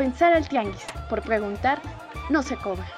[0.00, 1.82] pensar al tianguis, por preguntar,
[2.30, 2.88] no se cobra.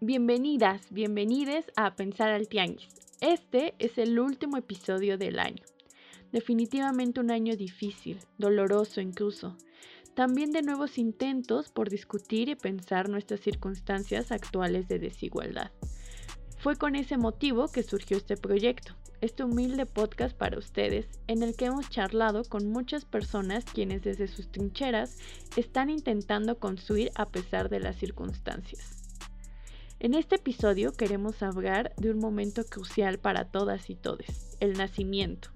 [0.00, 2.88] Bienvenidas, bienvenides a Pensar al Tianguis.
[3.20, 5.62] Este es el último episodio del año.
[6.32, 9.56] Definitivamente un año difícil, doloroso incluso.
[10.14, 15.70] También de nuevos intentos por discutir y pensar nuestras circunstancias actuales de desigualdad.
[16.58, 21.56] Fue con ese motivo que surgió este proyecto, este humilde podcast para ustedes, en el
[21.56, 25.16] que hemos charlado con muchas personas quienes desde sus trincheras
[25.56, 29.02] están intentando construir a pesar de las circunstancias.
[29.98, 35.48] En este episodio queremos hablar de un momento crucial para todas y todes, el nacimiento.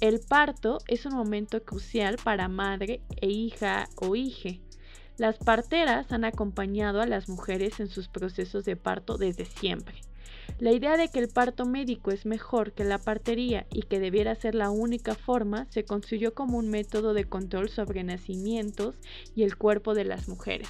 [0.00, 4.60] El parto es un momento crucial para madre e hija o hije.
[5.18, 10.07] Las parteras han acompañado a las mujeres en sus procesos de parto desde siempre.
[10.58, 14.34] La idea de que el parto médico es mejor que la partería y que debiera
[14.34, 18.96] ser la única forma se construyó como un método de control sobre nacimientos
[19.36, 20.68] y el cuerpo de las mujeres,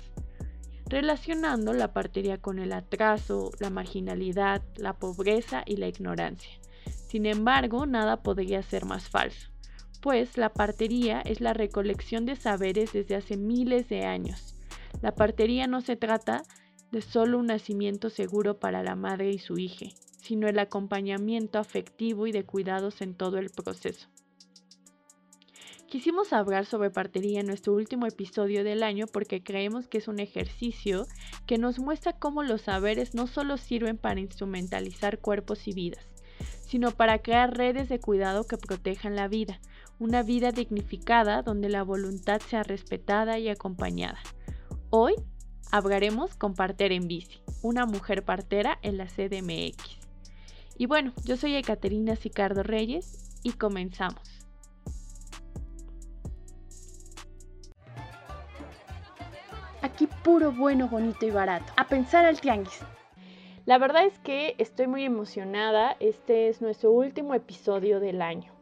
[0.86, 6.50] relacionando la partería con el atraso, la marginalidad, la pobreza y la ignorancia.
[7.08, 9.48] Sin embargo, nada podría ser más falso,
[10.02, 14.54] pues la partería es la recolección de saberes desde hace miles de años.
[15.00, 16.42] La partería no se trata
[16.90, 19.86] de solo un nacimiento seguro para la madre y su hija,
[20.16, 24.08] sino el acompañamiento afectivo y de cuidados en todo el proceso.
[25.88, 30.20] Quisimos hablar sobre partería en nuestro último episodio del año porque creemos que es un
[30.20, 31.06] ejercicio
[31.46, 36.06] que nos muestra cómo los saberes no solo sirven para instrumentalizar cuerpos y vidas,
[36.66, 39.60] sino para crear redes de cuidado que protejan la vida,
[39.98, 44.18] una vida dignificada donde la voluntad sea respetada y acompañada.
[44.90, 45.14] Hoy
[45.70, 49.98] hablaremos con Partera en Bici, una mujer partera en la CDMX.
[50.76, 54.22] Y bueno, yo soy Ekaterina Sicardo Reyes y comenzamos.
[59.82, 61.72] Aquí puro bueno, bonito y barato.
[61.76, 62.80] A pensar al tianguis.
[63.66, 65.96] La verdad es que estoy muy emocionada.
[66.00, 68.52] Este es nuestro último episodio del año.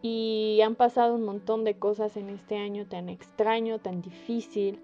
[0.00, 4.80] Y han pasado un montón de cosas en este año tan extraño, tan difícil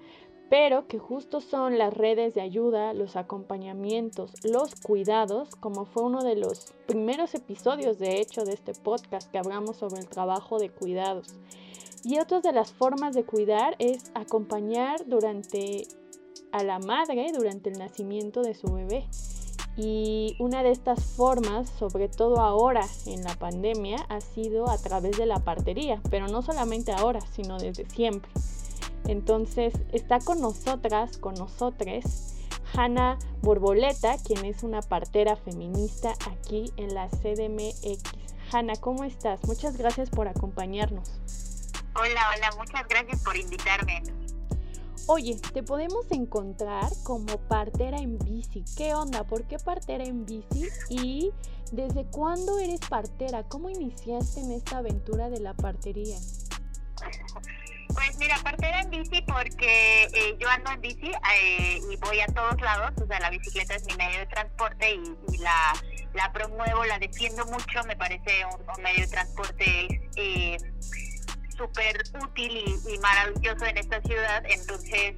[0.56, 6.22] pero que justo son las redes de ayuda, los acompañamientos, los cuidados, como fue uno
[6.22, 10.70] de los primeros episodios de hecho de este podcast que hablamos sobre el trabajo de
[10.70, 11.34] cuidados.
[12.04, 15.88] Y otra de las formas de cuidar es acompañar durante
[16.52, 19.08] a la madre durante el nacimiento de su bebé.
[19.76, 25.18] Y una de estas formas, sobre todo ahora en la pandemia, ha sido a través
[25.18, 28.30] de la partería, pero no solamente ahora, sino desde siempre.
[29.06, 32.34] Entonces está con nosotras, con nosotres,
[32.74, 38.02] Hanna Borboleta, quien es una partera feminista aquí en la CDMX.
[38.52, 39.44] Hanna, ¿cómo estás?
[39.44, 41.10] Muchas gracias por acompañarnos.
[41.96, 44.02] Hola, hola, muchas gracias por invitarme.
[45.06, 48.64] Oye, te podemos encontrar como partera en bici.
[48.76, 49.24] ¿Qué onda?
[49.24, 50.68] ¿Por qué partera en bici?
[50.88, 51.30] ¿Y
[51.72, 53.42] desde cuándo eres partera?
[53.44, 56.16] ¿Cómo iniciaste en esta aventura de la partería?
[57.94, 62.26] Pues mira, partera en bici porque eh, yo ando en bici eh, y voy a
[62.26, 65.72] todos lados, o sea, la bicicleta es mi medio de transporte y, la,
[66.14, 70.56] la, promuevo, la defiendo mucho, me parece un, medio de transporte eh,
[71.56, 75.14] súper útil y, maravilloso en esta ciudad, entonces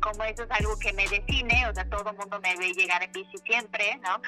[0.00, 3.02] como eso es algo que me define, o sea, todo el mundo me ve llegar
[3.02, 4.20] en bici siempre, ¿no?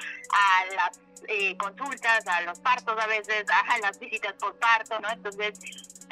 [1.29, 5.11] Las consultas, a los partos a veces, a las visitas por parto, ¿no?
[5.11, 5.59] Entonces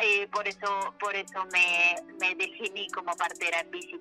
[0.00, 4.00] eh, por eso por eso me, me definí como partera en bici.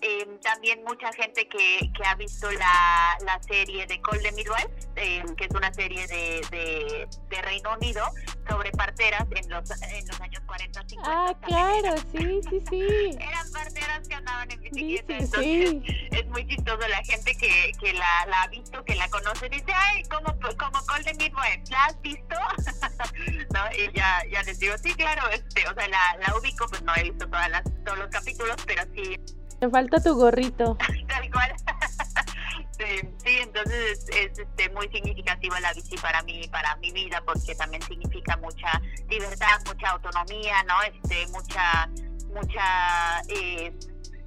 [0.00, 4.70] Eh, también mucha gente que, que ha visto la, la serie de Call de Midwife,
[4.96, 8.04] eh, que es una serie de, de, de, Reino Unido
[8.48, 11.10] sobre parteras en los, en los años 40, 50.
[11.10, 13.16] Ah, claro, sí, sí, sí.
[13.20, 15.74] Eran parteras que andaban en bicicleta, entonces
[16.10, 19.72] es muy chistoso la gente que, que la, la, ha visto, que la conoce, dice,
[19.74, 22.36] ay, como, como de Midwife, ¿la has visto?
[23.54, 23.60] ¿No?
[23.76, 26.92] Y ya, ya les digo, sí, claro, este, o sea, la, la ubico, pues no
[26.96, 29.18] he visto todas las, todos los capítulos, pero sí.
[29.60, 30.76] Te falta tu gorrito.
[31.08, 31.54] Tal cual.
[32.78, 37.54] sí, sí, entonces es, este, muy significativa la bici para mí, para mi vida, porque
[37.54, 40.82] también significa mucha libertad, mucha autonomía, ¿no?
[40.82, 41.88] Este, mucha,
[42.32, 43.72] mucha eh,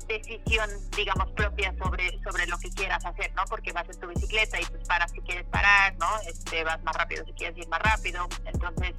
[0.08, 3.44] decisión, digamos, propia sobre, sobre lo que quieras hacer, ¿no?
[3.50, 6.08] Porque vas en tu bicicleta y pues paras si quieres parar, ¿no?
[6.28, 8.28] Este, vas más rápido si quieres ir más rápido.
[8.46, 8.96] Entonces,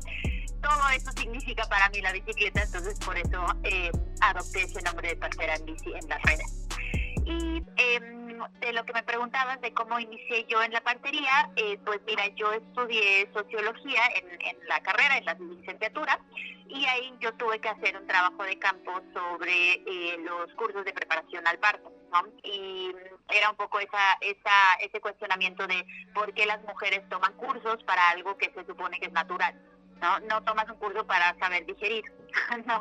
[0.63, 3.91] todo eso significa para mí la bicicleta, entonces por eso eh,
[4.21, 6.67] adopté ese nombre de partera en bici en las redes.
[7.25, 8.28] Y em,
[8.61, 12.27] de lo que me preguntabas de cómo inicié yo en la partería, eh, pues mira,
[12.29, 16.19] yo estudié sociología en, la carrera, en la licenciatura,
[16.69, 20.93] y ahí yo tuve que hacer un trabajo de campo sobre eh, los cursos de
[20.93, 21.93] preparación al parto.
[22.43, 22.91] Y
[23.29, 28.11] era un poco esa, esa, ese cuestionamiento de por qué las mujeres toman cursos para
[28.11, 29.55] algo que se supone que es natural.
[30.01, 30.21] ¿No?
[30.21, 32.05] No tomas un curso para saber digerir,
[32.67, 32.79] ¿no?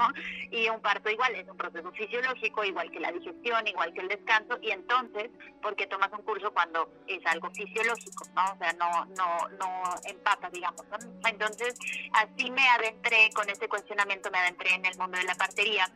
[0.51, 4.07] Y un parto igual, es un proceso fisiológico, igual que la digestión, igual que el
[4.07, 5.29] descanso, y entonces,
[5.61, 8.53] ¿por qué tomas un curso cuando es algo fisiológico, ¿no?
[8.53, 10.83] O sea, no, no, no empata, digamos,
[11.27, 11.75] Entonces,
[12.13, 15.89] así me adentré, con ese cuestionamiento me adentré en el mundo de la partería,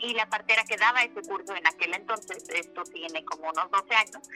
[0.00, 3.94] y la partera que daba ese curso en aquel entonces, esto tiene como unos 12
[3.94, 4.28] años,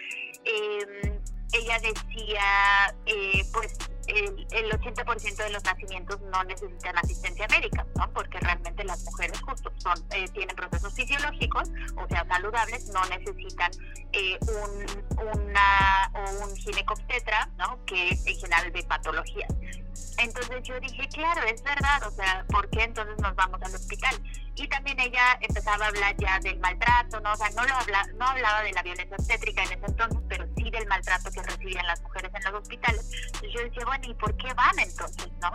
[0.44, 1.20] eh,
[1.52, 3.76] ella decía, eh, pues
[4.14, 8.12] el, el 80% de los nacimientos no necesitan asistencia médica, ¿no?
[8.12, 13.70] Porque realmente las mujeres justo son, eh, tienen procesos fisiológicos, o sea, saludables, no necesitan
[14.12, 17.84] eh, un, una, o un ginecobstetra, ¿no?
[17.86, 19.52] Que es en general de patologías.
[20.18, 24.20] Entonces yo dije, claro, es verdad, o sea, ¿por qué entonces nos vamos al hospital?
[24.54, 27.32] Y también ella empezaba a hablar ya del maltrato, ¿no?
[27.32, 30.46] O sea, no, lo habla, no hablaba de la violencia obstétrica en ese entonces, pero
[30.56, 33.10] sí del maltrato que recibían las mujeres en los hospitales.
[33.26, 35.52] Entonces yo decía, bueno, ¿y por qué van entonces, no?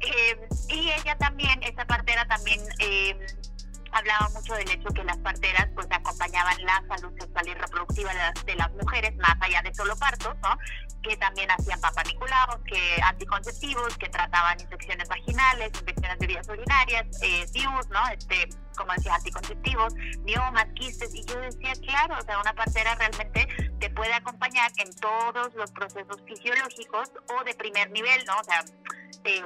[0.00, 2.60] Eh, y ella también, esa partera también...
[2.78, 3.26] Eh,
[3.96, 8.12] hablaba mucho del hecho que las parteras pues acompañaban la salud sexual y reproductiva
[8.44, 10.56] de, las mujeres más allá de solo partos, ¿no?
[11.02, 17.46] Que también hacían papaniculados, que anticonceptivos, que trataban infecciones vaginales, infecciones de vías urinarias, eh,
[17.90, 18.08] ¿no?
[18.08, 19.94] Este, como decía, anticonceptivos,
[20.24, 23.48] miomas, quistes, y yo decía, claro, o sea, una partera realmente
[23.80, 28.38] te puede acompañar en todos los procesos fisiológicos o de primer nivel, ¿no?
[28.38, 28.64] O sea,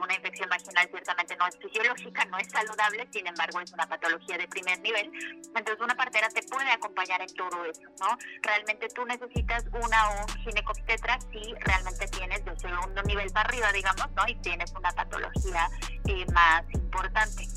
[0.02, 4.36] una infección vaginal ciertamente no es fisiológica, no es saludable, sin embargo es una patología
[4.36, 5.10] de primer nivel.
[5.56, 8.18] Entonces una partera te puede acompañar en todo eso, ¿no?
[8.42, 13.72] Realmente tú necesitas una o un ginecobstetra si realmente tienes de segundo nivel para arriba,
[13.72, 14.28] digamos, ¿no?
[14.28, 15.68] Y tienes una patología
[16.06, 17.48] eh, más importante.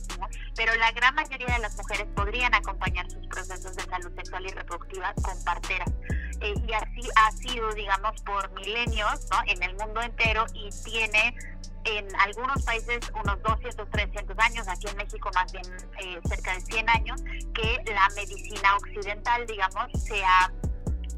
[0.56, 4.50] Pero la gran mayoría de las mujeres podrían acompañar sus procesos de salud sexual y
[4.50, 5.90] reproductiva con parteras.
[6.42, 9.38] Eh, y así ha sido, digamos, por milenios ¿no?
[9.48, 11.36] en el mundo entero y tiene
[11.86, 15.66] en algunos países unos 200, 300 años, aquí en México más bien
[16.00, 17.22] eh, cerca de 100 años,
[17.54, 20.52] que la medicina occidental, digamos, se ha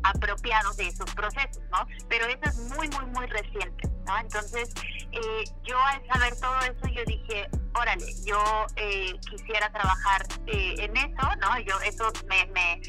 [0.10, 1.86] apropiado de esos procesos, ¿no?
[2.10, 4.18] Pero eso es muy, muy, muy reciente, ¿no?
[4.18, 4.70] Entonces,
[5.12, 11.36] eh, yo al saber todo eso, yo dije, órale, yo eh, quisiera trabajar en eso,
[11.42, 11.60] ¿no?
[11.60, 12.82] Yo, eso me, me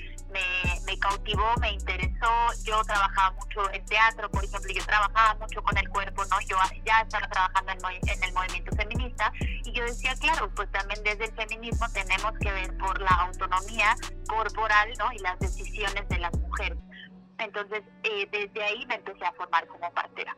[0.85, 2.29] me, cautivó, me interesó.
[2.65, 6.41] Yo trabajaba mucho en teatro, por ejemplo, yo trabajaba mucho con el cuerpo, ¿no?
[6.43, 11.03] Yo ya estaba trabajando en, en el movimiento feminista y yo decía, claro, pues también
[11.05, 13.97] desde el feminismo tenemos que ver por la autonomía
[14.29, 15.13] corporal, ¿no?
[15.13, 16.79] Y las decisiones de las mujeres.
[17.39, 20.37] Entonces, eh, desde ahí me empecé a formar como partera.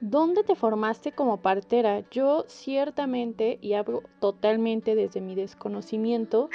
[0.00, 2.04] ¿Dónde te formaste como partera?
[2.10, 6.50] Yo ciertamente, y hablo totalmente desde mi desconocimiento,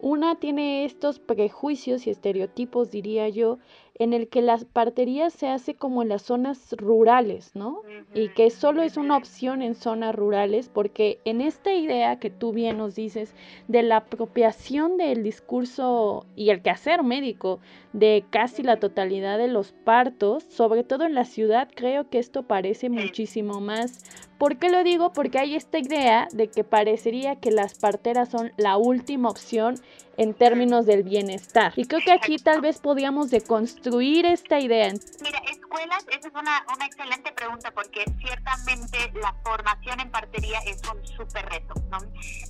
[0.00, 3.58] una tiene estos prejuicios y estereotipos, diría yo,
[3.96, 7.82] en el que la partería se hace como en las zonas rurales, ¿no?
[8.12, 12.52] Y que solo es una opción en zonas rurales, porque en esta idea que tú
[12.52, 13.34] bien nos dices
[13.68, 17.60] de la apropiación del discurso y el quehacer médico
[17.92, 22.42] de casi la totalidad de los partos, sobre todo en la ciudad, creo que esto
[22.42, 24.02] parece muchísimo más.
[24.44, 25.10] ¿Por qué lo digo?
[25.14, 29.80] Porque hay esta idea de que parecería que las parteras son la última opción
[30.18, 31.72] en términos del bienestar.
[31.76, 34.92] Y creo que aquí tal vez podríamos deconstruir esta idea.
[35.22, 40.82] Mira, escuelas, esa es una, una excelente pregunta porque ciertamente la formación en partería es
[40.92, 41.72] un súper reto.
[41.90, 41.96] ¿no?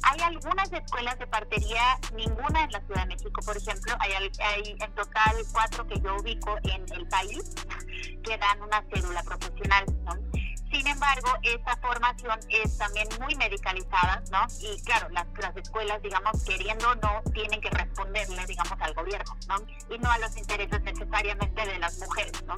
[0.03, 4.77] Hay algunas escuelas de partería, ninguna en la Ciudad de México, por ejemplo, hay, hay
[4.81, 7.55] en total cuatro que yo ubico en el país
[8.25, 9.85] que dan una cédula profesional.
[10.07, 10.44] ¿no?
[10.75, 14.45] Sin embargo, esta formación es también muy medicalizada, ¿no?
[14.61, 19.37] Y claro, las, las escuelas, digamos, queriendo o no, tienen que responderle, digamos, al gobierno,
[19.47, 19.55] ¿no?
[19.95, 22.57] Y no a los intereses necesariamente de las mujeres, ¿no?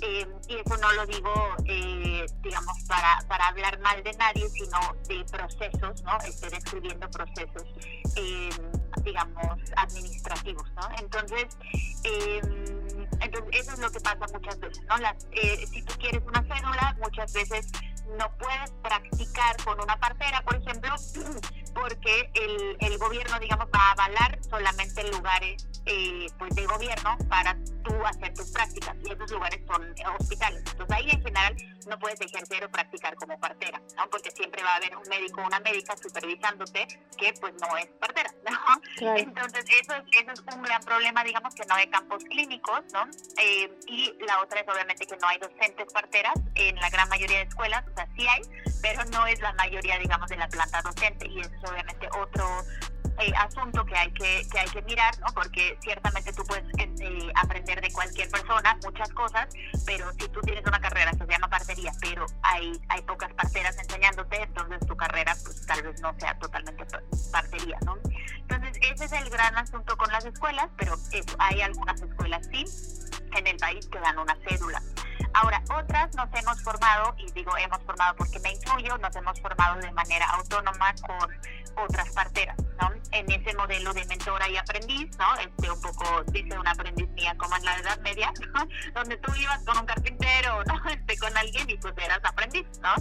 [0.00, 1.30] Eh, y eso no lo digo,
[1.66, 6.18] eh, digamos, para, para hablar mal de nadie, sino de procesos, ¿no?
[6.26, 7.64] Estoy describiendo procesos,
[8.16, 8.48] eh,
[9.08, 10.88] digamos, administrativos, ¿no?
[11.00, 11.56] Entonces,
[13.20, 14.96] entonces, eso es lo que pasa muchas veces, ¿no?
[14.98, 17.72] Las, eh, si tú quieres una cédula, muchas veces
[18.16, 20.94] no puedes practicar con una partera, por ejemplo,
[21.74, 27.56] porque el, el gobierno, digamos, va a avalar solamente lugares eh, pues de gobierno para
[27.82, 30.62] tú hacer tus prácticas y esos lugares son hospitales.
[30.70, 34.08] Entonces ahí en general no puedes ejercer o practicar como partera, ¿no?
[34.10, 36.86] Porque siempre va a haber un médico o una médica supervisándote
[37.16, 39.16] que pues no es partera, ¿no?
[39.16, 43.06] Entonces eso, eso es un gran problema, digamos, que no hay campos clínicos, ¿no?
[43.38, 47.38] Eh, y la otra es obviamente que no hay docentes parteras en la gran mayoría
[47.38, 48.42] de escuelas, sea, sí hay,
[48.82, 52.46] pero no es la mayoría, digamos, de la planta docente y eso es obviamente otro
[53.20, 55.26] eh, asunto que hay que, que hay que mirar, ¿no?
[55.34, 59.48] Porque ciertamente tú puedes eh, aprender de cualquier persona muchas cosas,
[59.84, 64.42] pero si tú tienes una carrera se llama partería, pero hay, hay pocas parteras enseñándote,
[64.42, 66.84] entonces tu carrera pues tal vez no sea totalmente
[67.32, 67.96] partería, ¿no?
[68.40, 72.64] Entonces ese es el gran asunto con las escuelas, pero eso, hay algunas escuelas sí
[73.36, 74.82] en el país que dan una cédula.
[75.34, 79.80] Ahora, otras nos hemos formado, y digo hemos formado porque me incluyo, nos hemos formado
[79.80, 81.30] de manera autónoma con
[81.84, 82.92] otras parteras, ¿no?
[83.12, 85.36] En ese modelo de mentora y aprendiz, ¿no?
[85.36, 88.68] Este, un poco, dice una aprendiz mía, como en la Edad Media, ¿no?
[88.94, 90.78] Donde tú ibas con un carpintero, ¿no?
[90.88, 92.94] Este, con alguien y pues eras aprendiz, ¿no?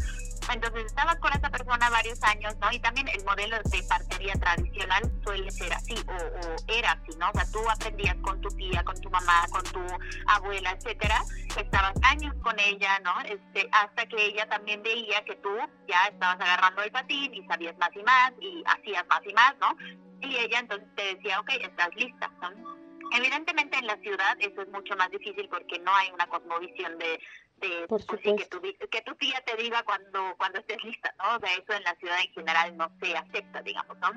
[0.51, 2.72] Entonces estabas con esa persona varios años, ¿no?
[2.72, 7.29] Y también el modelo de partería tradicional suele ser así, o, o era así, ¿no?
[7.29, 9.81] O sea, tú aprendías con tu tía, con tu mamá, con tu
[10.27, 11.22] abuela, etcétera,
[11.57, 13.19] estabas años con ella, ¿no?
[13.22, 15.50] Este, hasta que ella también veía que tú
[15.88, 19.55] ya estabas agarrando el patín y sabías más y más y hacías más y más,
[19.59, 19.75] ¿no?
[20.21, 22.77] Y ella entonces te decía, ok, estás lista, ¿no?
[23.13, 27.19] Evidentemente en la ciudad eso es mucho más difícil porque no hay una cosmovisión de,
[27.57, 31.38] de pues que, tu, que tu tía te diga cuando cuando estés lista, ¿no?
[31.38, 34.09] O sea, eso en la ciudad en general no se acepta, digamos, ¿no?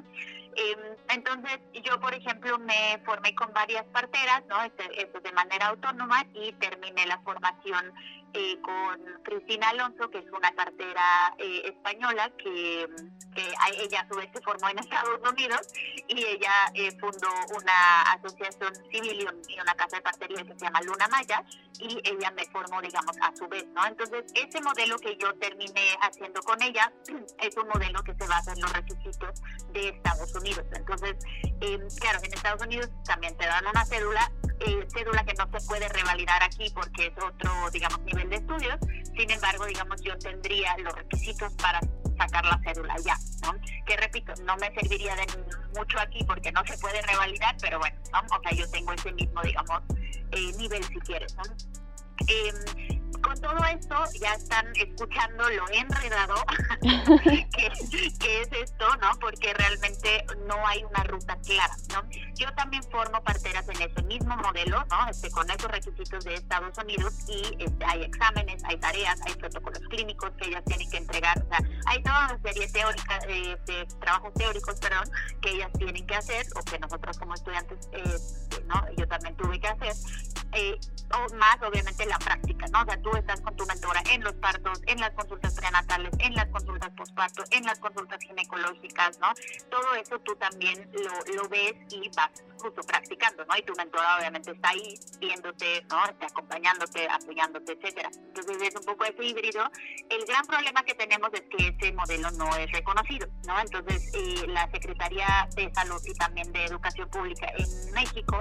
[0.56, 4.62] Eh, entonces, yo, por ejemplo, me formé con varias parteras, ¿no?
[4.62, 7.92] Este, esto de manera autónoma y terminé la formación
[8.34, 12.88] eh, con Cristina Alonso, que es una partera eh, española que,
[13.78, 15.60] ella a su vez se formó en Estados Unidos
[16.08, 20.80] y ella eh, fundó una asociación civil y una casa de partería que se llama
[20.82, 21.44] Luna Maya
[21.78, 23.86] y ella me formó, digamos, a su vez, ¿no?
[23.86, 26.92] Entonces, ese modelo que yo terminé haciendo con ella
[27.38, 29.40] es un modelo que se basa en los requisitos
[29.72, 30.66] de Estados Unidos.
[30.72, 31.16] Entonces,
[32.00, 34.30] claro, en Estados Unidos también te dan una cédula,
[34.92, 38.78] cédula que no se puede revalidar aquí porque es otro, digamos, nivel de estudios,
[39.16, 41.80] sin embargo, digamos, yo tendría los requisitos para
[42.20, 43.54] sacar la cédula ya, ¿no?
[43.86, 45.26] Que repito, no me serviría de
[45.74, 49.40] mucho aquí porque no se puede revalidar, pero bueno, o sea, yo tengo ese mismo,
[49.42, 49.82] digamos,
[50.32, 51.42] eh, nivel si quieres, ¿no?
[52.26, 52.52] Eh,
[53.20, 56.34] con todo esto ya están escuchando lo enredado
[56.80, 59.10] que, es esto, ¿no?
[59.20, 62.02] Porque realmente no hay una ruta clara, ¿no?
[62.34, 65.08] Yo también formo parteras en ese mismo modelo, ¿no?
[65.08, 69.82] Este, con esos requisitos de Estados Unidos y este, hay exámenes, hay tareas, hay protocolos
[69.90, 73.86] clínicos que ellas tienen que entregar, o sea, hay toda una serie teórica, eh, de
[74.00, 75.10] trabajos teóricos, perdón,
[75.42, 78.84] que ellas tienen que hacer o que nosotros como estudiantes, eh, ¿no?
[78.96, 79.92] Yo también tuve que hacer,
[80.52, 80.78] eh,
[81.14, 82.82] o más obviamente la práctica, ¿no?
[82.82, 86.34] O sea, tú estás con tu mentora en los partos, en las consultas prenatales, en
[86.34, 89.28] las consultas postparto, en las consultas ginecológicas, ¿no?
[89.70, 93.56] Todo eso tú también lo, lo ves y vas justo practicando, ¿no?
[93.56, 96.04] Y tu mentora obviamente está ahí viéndote, ¿no?
[96.06, 98.10] Está acompañándote, apoyándote, etcétera.
[98.12, 99.70] Entonces es un poco ese híbrido.
[100.08, 103.58] El gran problema que tenemos es que ese modelo no es reconocido, ¿no?
[103.60, 108.38] Entonces eh, la Secretaría de Salud y también de Educación Pública en México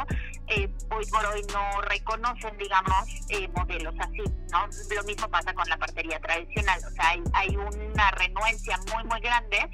[0.48, 4.68] eh, hoy por hoy no reconocen, digamos, eh, modelos así, ¿no?
[4.96, 9.20] Lo mismo pasa con la partería tradicional, o sea, hay, hay una renuencia muy, muy
[9.22, 9.70] grande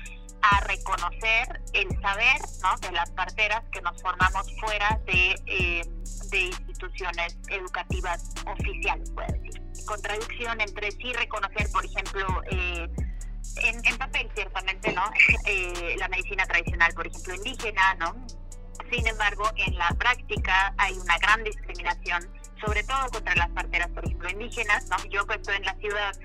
[0.52, 2.78] a reconocer el saber ¿no?
[2.88, 5.82] de las parteras que nos formamos fuera de, eh,
[6.30, 9.62] de instituciones educativas oficiales, puede decir.
[9.86, 12.88] Contradicción entre sí reconocer, por ejemplo, eh,
[13.58, 15.04] en, en, papel ciertamente, ¿no?
[15.46, 18.16] Eh, la medicina tradicional, por ejemplo, indígena, ¿no?
[18.92, 22.28] Sin embargo, en la práctica hay una gran discriminación,
[22.64, 24.98] sobre todo contra las parteras, por ejemplo, indígenas, ¿no?
[25.10, 26.16] Yo que estoy en la ciudad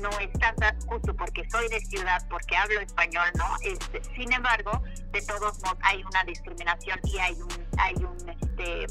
[0.00, 3.44] no es tanta justo porque soy de ciudad, porque hablo español, ¿no?
[3.62, 8.86] Este, sin embargo, de todos modos hay una discriminación y hay un, hay un, este,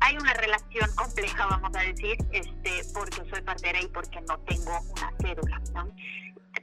[0.00, 4.80] hay una relación compleja, vamos a decir, este, porque soy partera y porque no tengo
[4.80, 5.92] una cédula, ¿no?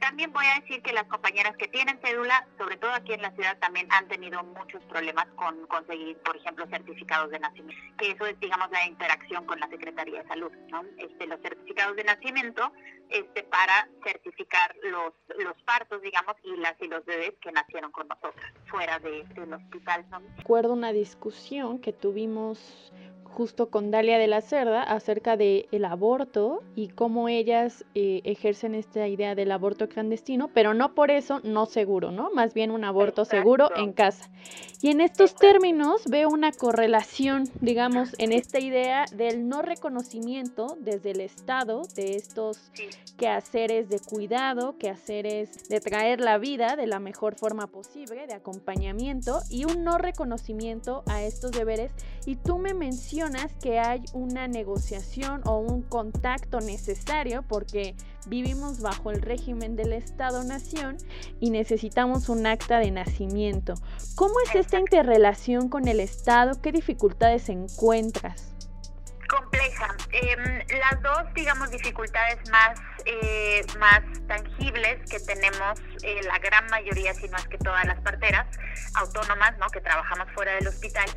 [0.00, 3.30] También voy a decir que las compañeras que tienen cédula, sobre todo aquí en la
[3.32, 8.26] ciudad, también han tenido muchos problemas con conseguir, por ejemplo, certificados de nacimiento, que eso
[8.26, 10.82] es, digamos, la interacción con la Secretaría de Salud, ¿no?
[10.96, 12.72] Este, los certificados de nacimiento
[13.10, 18.08] este, para certificar los, los partos, digamos, y las y los bebés que nacieron con
[18.08, 18.34] nosotros,
[18.66, 20.06] fuera de, del hospital.
[20.38, 22.90] Recuerdo una discusión que tuvimos
[23.30, 28.74] justo con Dalia de la Cerda acerca del el aborto y cómo ellas eh, ejercen
[28.74, 32.30] esta idea del aborto clandestino, pero no por eso no seguro, ¿no?
[32.34, 34.28] Más bien un aborto seguro en casa.
[34.82, 41.12] Y en estos términos veo una correlación, digamos, en esta idea del no reconocimiento desde
[41.12, 42.70] el Estado de estos
[43.16, 49.40] quehaceres de cuidado, quehaceres de traer la vida de la mejor forma posible, de acompañamiento
[49.50, 51.92] y un no reconocimiento a estos deberes.
[52.24, 53.19] Y tú me mencionas
[53.62, 57.94] que hay una negociación o un contacto necesario porque
[58.26, 60.96] vivimos bajo el régimen del Estado-Nación
[61.38, 63.74] y necesitamos un acta de nacimiento.
[64.14, 66.60] ¿Cómo es esta interrelación con el Estado?
[66.62, 68.50] ¿Qué dificultades encuentras?
[69.30, 69.94] compleja.
[70.12, 77.14] Em, las dos, digamos, dificultades más, eh, más tangibles que tenemos eh, la gran mayoría,
[77.14, 78.46] si no es que todas las parteras
[78.94, 79.68] autónomas, ¿no?
[79.68, 81.08] Que trabajamos fuera del hospital,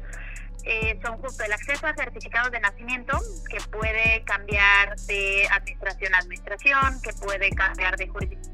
[0.63, 6.19] eh, son justo el acceso a certificados de nacimiento, que puede cambiar de administración a
[6.19, 8.53] administración, que puede cambiar de jurisdicción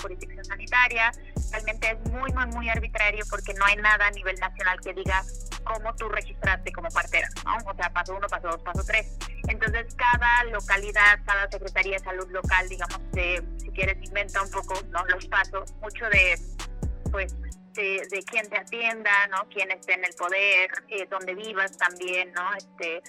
[0.00, 1.12] jurisdicción sanitaria.
[1.52, 5.22] Realmente es muy, muy, muy arbitrario porque no hay nada a nivel nacional que diga
[5.64, 7.56] cómo tú registraste como partera, ¿no?
[7.70, 9.16] O sea, paso uno, paso dos, paso tres.
[9.48, 13.00] Entonces, cada localidad, cada secretaría de salud local, digamos,
[13.58, 15.04] si quieres, inventa un poco ¿no?
[15.06, 16.38] los pasos, mucho de,
[17.10, 17.34] pues,
[17.82, 19.48] de, quién te atienda, ¿no?
[19.48, 22.54] Quién esté en el poder, eh, dónde vivas también, ¿no?
[22.54, 23.02] Este,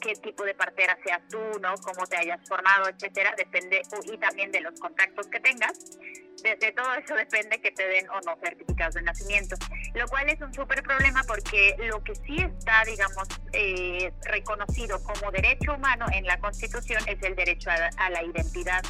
[0.00, 1.74] qué tipo de partera seas tú, ¿no?
[1.76, 5.98] Cómo te hayas formado, etcétera, depende, y también de los contactos que tengas.
[6.42, 9.56] De, todo eso depende que te den o no certificados de nacimiento,
[9.94, 15.32] lo cual es un súper problema porque lo que sí está, digamos, eh, reconocido como
[15.32, 18.82] derecho humano en la Constitución es el derecho a, la identidad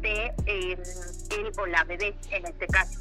[0.00, 0.76] de eh,
[1.30, 3.00] él o la bebé, en este caso.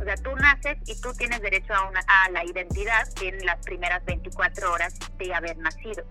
[0.00, 3.58] O sea, tú naces y tú tienes derecho a, una, a la identidad en las
[3.64, 6.04] primeras 24 horas de haber nacido.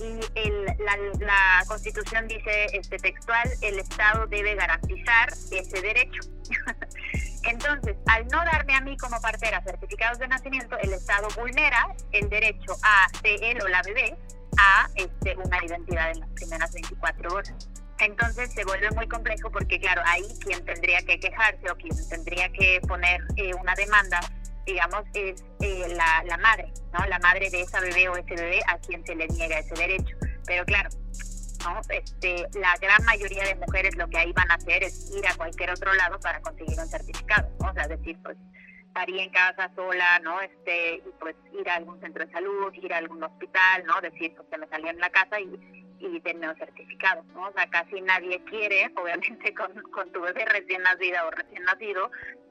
[0.00, 6.20] Y el, la, la, Constitución dice este textual, el Estado debe garantizar ese derecho.
[7.44, 12.28] Entonces, al no darme a mí como partera certificados de nacimiento, el Estado vulnera el
[12.28, 14.16] derecho a de él o la bebé
[14.58, 17.68] a este, una identidad en las primeras 24 horas.
[18.00, 22.48] Entonces se vuelve muy complejo porque, claro, ahí quien tendría que quejarse o quien tendría
[22.50, 24.20] que poner eh, una demanda,
[24.64, 27.04] digamos, es eh, la, madre, ¿no?
[27.06, 30.16] La madre de esa bebé o ese bebé a quien se le niega ese derecho.
[30.46, 30.90] Pero claro,
[31.64, 31.80] ¿no?
[31.88, 35.34] Este, la gran mayoría de mujeres lo que ahí van a hacer es ir a
[35.34, 37.70] cualquier otro lado para conseguir un certificado, ¿no?
[37.70, 38.36] O sea, decir, pues,
[38.86, 40.40] estaría en casa sola, ¿no?
[40.40, 44.00] Este, y pues ir a algún centro de salud, ir a algún hospital, ¿no?
[44.00, 47.48] Decir, pues, que me salió en la casa y y tener certificado, ¿no?
[47.48, 52.10] O sea, casi nadie quiere, obviamente con, con tu bebé recién nacida o recién nacido,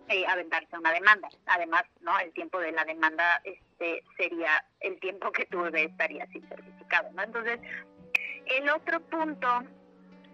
[0.10, 1.30] eh, aventarse una demanda.
[1.48, 2.18] Además, ¿no?
[2.20, 7.12] El tiempo de la demanda este sería el tiempo que tu bebé estaría sin certificado,
[7.14, 7.24] ¿no?
[7.24, 7.60] Entonces,
[8.46, 9.64] el otro punto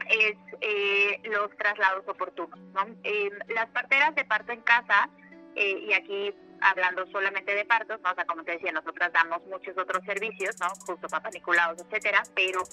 [0.10, 2.86] es eh, los traslados oportunos, ¿no?
[3.04, 5.10] Eh, las parteras de parto en casa,
[5.56, 8.12] eh, y aquí hablando solamente de partos, ¿no?
[8.12, 10.68] o sea, como te decía, nosotras damos muchos otros servicios, ¿no?
[10.86, 12.64] Justo papaniculados, etcétera, pero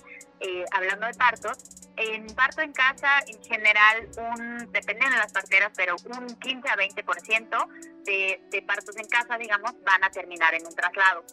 [0.40, 1.58] eh, hablando de partos,
[1.96, 6.76] en parto en casa, en general, un, dependen de las parteras, pero un 15 a
[6.76, 7.68] 20%
[8.04, 11.24] de, de partos en casa, digamos, van a terminar en un traslado.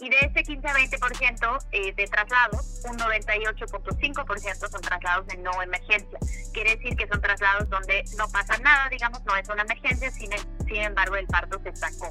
[0.00, 5.62] Y de ese 15 a 20% eh, de traslados, un 98.5% son traslados de no
[5.62, 6.18] emergencia.
[6.52, 10.30] Quiere decir que son traslados donde no pasa nada, digamos, no es una emergencia, sin,
[10.66, 12.08] sin embargo el parto se estancó.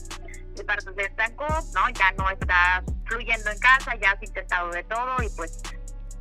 [0.58, 1.90] El parto se estancó, ¿no?
[1.98, 5.62] Ya no está fluyendo en casa, ya has intentado de todo y pues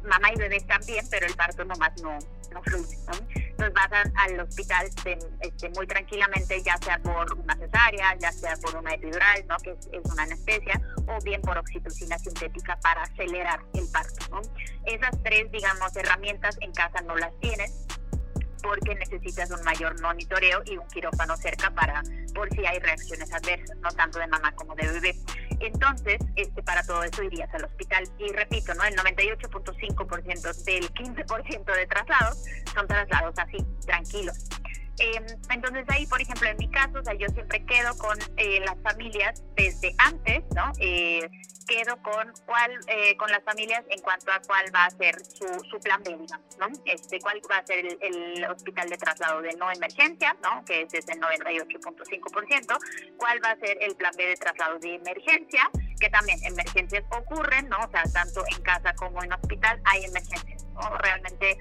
[0.05, 2.19] mamá y bebé también, pero el parto nomás no,
[2.53, 3.13] no fluye, ¿no?
[3.35, 4.87] Entonces vas al hospital
[5.41, 9.57] este, muy tranquilamente, ya sea por una cesárea, ya sea por una epidural, ¿no?
[9.59, 14.43] Que es, una anestesia, o bien por oxitocina sintética para acelerar el parto, ¿no?
[14.85, 17.87] Esas tres, digamos, herramientas en casa no las tienes
[18.63, 22.03] porque necesitas un mayor monitoreo y un quirófano cerca para
[22.35, 25.15] por si hay reacciones adversas, no tanto de mamá como de bebé.
[25.61, 28.05] Entonces, este, para todo eso irías al hospital.
[28.19, 28.85] Y repito, ¿no?
[28.85, 32.45] El 98.5% del 15% de traslados
[32.75, 34.49] son traslados así, tranquilos.
[34.99, 38.61] Em, entonces ahí, por ejemplo, en mi caso, o sea, yo siempre quedo con eh,
[38.61, 40.73] las familias desde antes, ¿no?
[40.79, 41.29] Eh,
[41.73, 45.47] quedo con cuál, eh, con las familias en cuanto a cuál va a ser su,
[45.71, 46.69] su plan B, digamos, ¿no?
[46.85, 50.65] Este, cuál va a ser el, hospital de traslado de no emergencia, ¿no?
[50.67, 52.79] Que es el 98.5%,
[53.17, 57.69] cuál va a ser el plan B de traslado de emergencia, que también emergencias ocurren,
[57.71, 57.79] ¿no?
[57.79, 60.97] O sea, tanto en casa como en hospital hay emergencias, ¿no?
[60.99, 61.57] Realmente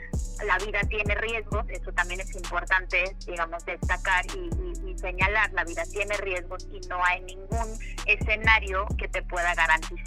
[0.46, 6.16] la vida tiene riesgos, eso también es importante, digamos, destacar y, señalar, la vida tiene
[6.18, 10.01] riesgos y no hay ningún escenario que te pueda garantizar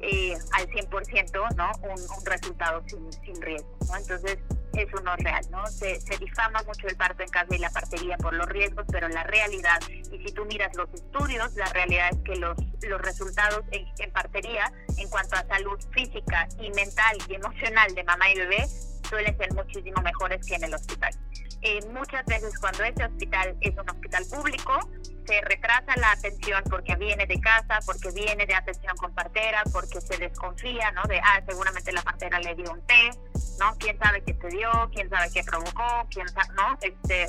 [0.00, 1.70] eh, al 100%, ¿no?
[1.82, 3.96] Un, un resultado sin, sin riesgo, ¿no?
[3.96, 4.38] Entonces,
[4.74, 5.66] eso no es real, ¿no?
[5.66, 9.08] Se, se, difama mucho el parto en casa y la partería por los riesgos, pero
[9.08, 13.64] la realidad, y si tú miras los estudios, la realidad es que los, los resultados
[13.70, 18.38] en, en partería, en cuanto a salud física y mental y emocional de mamá y
[18.38, 18.66] bebé,
[19.08, 21.12] suelen ser muchísimo mejores que en el hospital.
[21.62, 24.80] Eh, muchas veces cuando ese hospital es un hospital público,
[25.26, 30.00] se retrasa la atención porque viene de casa, porque viene de atención con partera, porque
[30.00, 31.02] se desconfía, ¿no?
[31.04, 33.10] De, ah, seguramente la partera le dio un té,
[33.60, 33.76] ¿no?
[33.78, 34.70] ¿Quién sabe qué te dio?
[34.92, 36.06] ¿Quién sabe qué provocó?
[36.10, 36.76] ¿Quién sabe, no?
[36.80, 37.28] Este,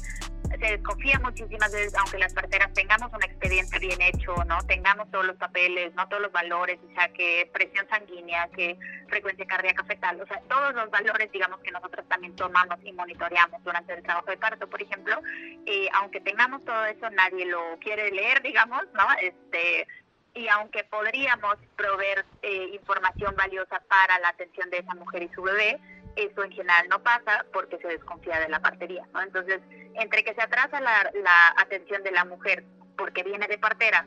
[0.59, 5.25] se desconfía muchísimas veces, aunque las parteras tengamos un expediente bien hecho, no tengamos todos
[5.25, 10.21] los papeles, no todos los valores, o sea, que presión sanguínea, que frecuencia cardíaca fetal,
[10.21, 14.29] o sea, todos los valores, digamos, que nosotros también tomamos y monitoreamos durante el trabajo
[14.29, 15.19] de parto, por ejemplo,
[15.65, 19.05] eh, aunque tengamos todo eso, nadie lo quiere leer, digamos, ¿no?
[19.21, 19.87] Este,
[20.35, 25.41] y aunque podríamos proveer eh, información valiosa para la atención de esa mujer y su
[25.43, 25.79] bebé,
[26.15, 29.21] eso en general no pasa porque se desconfía de la partería, ¿no?
[29.21, 29.61] Entonces,
[29.95, 32.63] entre que se atrasa la, la atención de la mujer
[32.97, 34.05] porque viene de partera,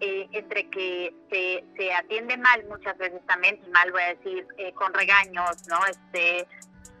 [0.00, 4.46] eh, entre que se, se atiende mal muchas veces también, y mal voy a decir,
[4.56, 5.78] eh, con regaños, ¿no?
[5.86, 6.46] Este,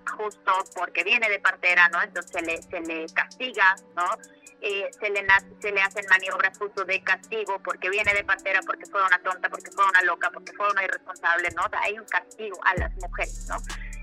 [0.08, 2.02] justo porque viene de partera, ¿no?
[2.02, 4.04] Entonces se le, se le castiga, ¿no?
[4.60, 5.24] Eh, se, le,
[5.60, 9.48] se le hacen maniobras justo de castigo porque viene de partera, porque fue una tonta,
[9.48, 11.62] porque fue una loca, porque fue una irresponsable, ¿no?
[11.82, 13.56] Hay un castigo a las mujeres, ¿no?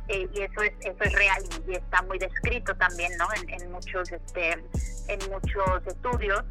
[0.08, 3.72] Eh, y eso es eso es real y, está muy descrito también no en, en
[3.72, 6.44] muchos este en muchos estudios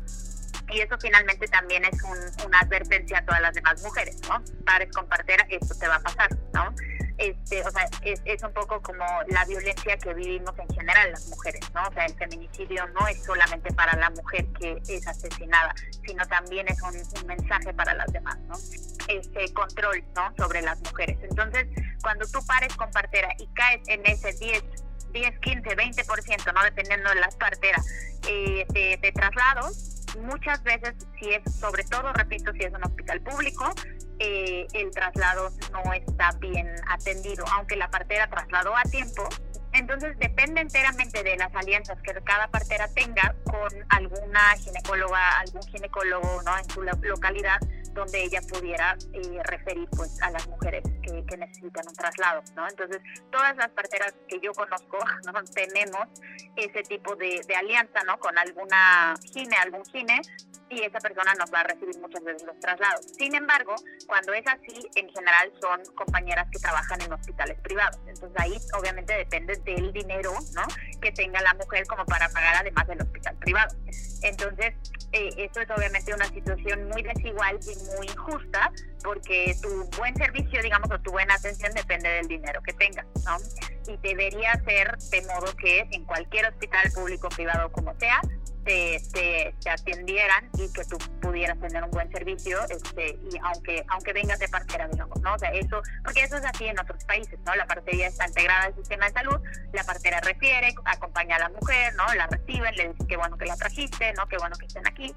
[0.68, 4.92] y eso finalmente también es un, una advertencia a todas las demás mujeres no pares
[4.92, 6.74] con partera esto te va a pasar no
[7.18, 11.28] este, o sea, es, es, un poco como la violencia que vivimos en general las
[11.28, 11.86] mujeres, ¿no?
[11.86, 15.74] O sea, el feminicidio no es solamente para la mujer que es asesinada,
[16.04, 18.54] sino también es un, mensaje para las demás, ¿no?
[19.08, 20.34] Este control, ¿no?
[20.36, 21.18] Sobre las mujeres.
[21.22, 21.68] Entonces,
[22.02, 24.64] cuando tú pares con partera y caes en ese 10,
[25.12, 26.64] 10 15, 20%, ¿no?
[26.64, 27.86] Dependiendo de las parteras,
[28.26, 28.66] eh,
[29.00, 33.72] de traslados, muchas veces, si es, sobre todo, repito, si es un hospital público,
[34.18, 39.28] eh, el traslado no está bien atendido, aunque la partera trasladó a tiempo.
[39.72, 46.42] Entonces depende enteramente de las alianzas que cada partera tenga con alguna ginecóloga, algún ginecólogo
[46.42, 46.56] ¿no?
[46.56, 47.58] en su localidad
[47.94, 52.68] donde ella pudiera eh, referir pues a las mujeres que, necesitan un traslado, ¿no?
[52.68, 53.00] Entonces,
[53.32, 55.32] todas las parteras que yo conozco, ¿no?
[55.52, 56.06] tenemos
[56.54, 58.18] ese tipo de, de alianza, ¿no?
[58.18, 60.20] Con alguna gine, algún gine,
[60.70, 63.06] y esa persona nos va a recibir muchas veces los traslados.
[63.16, 63.74] Sin embargo,
[64.06, 67.98] cuando es así, en general son compañeras que trabajan en hospitales privados.
[68.06, 70.62] Entonces ahí obviamente depende del dinero ¿no?
[71.00, 73.76] que tenga la mujer como para pagar además del hospital privado.
[74.24, 74.74] Entonces,
[75.12, 80.62] eh, esto es obviamente una situación muy desigual y muy injusta porque tu buen servicio,
[80.62, 83.36] digamos, o tu buena atención depende del dinero que tengas, ¿no?
[83.86, 88.20] Y debería ser de modo que en cualquier hospital público, privado, como sea,
[88.64, 93.84] te, te, te, atendieran y que tú pudieras tener un buen servicio, este, y aunque
[93.88, 95.34] aunque vengas de partera, digamos, ¿no?
[95.34, 97.54] O sea, eso, porque eso es así en otros países, ¿no?
[97.54, 99.38] La partería está integrada al sistema de salud,
[99.72, 102.12] la partera refiere, acompaña a la mujer, ¿no?
[102.14, 104.26] La reciben, le dicen qué bueno que la trajiste, ¿no?
[104.26, 105.14] Qué bueno que estén aquí.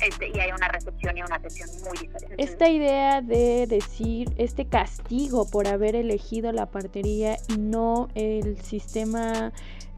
[0.00, 2.36] Este, y hay una recepción y una atención muy diferente.
[2.38, 9.52] Esta idea de decir este castigo por haber elegido la partería y no el sistema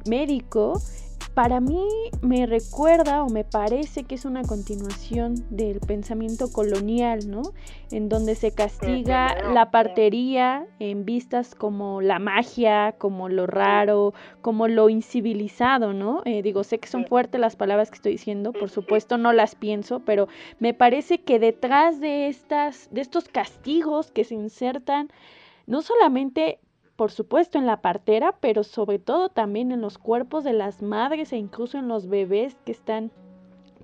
[0.07, 0.81] médico
[1.41, 1.89] para mí
[2.21, 7.41] me recuerda o me parece que es una continuación del pensamiento colonial, ¿no?
[7.91, 14.69] En donde se castiga la partería en vistas como la magia, como lo raro, como
[14.69, 16.21] lo incivilizado, ¿no?
[16.27, 19.55] Eh, digo, sé que son fuertes las palabras que estoy diciendo, por supuesto no las
[19.55, 25.09] pienso, pero me parece que detrás de estas, de estos castigos que se insertan,
[25.67, 26.59] no solamente
[27.01, 31.33] por supuesto en la partera, pero sobre todo también en los cuerpos de las madres
[31.33, 33.11] e incluso en los bebés que están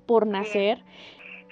[0.05, 0.83] por nacer.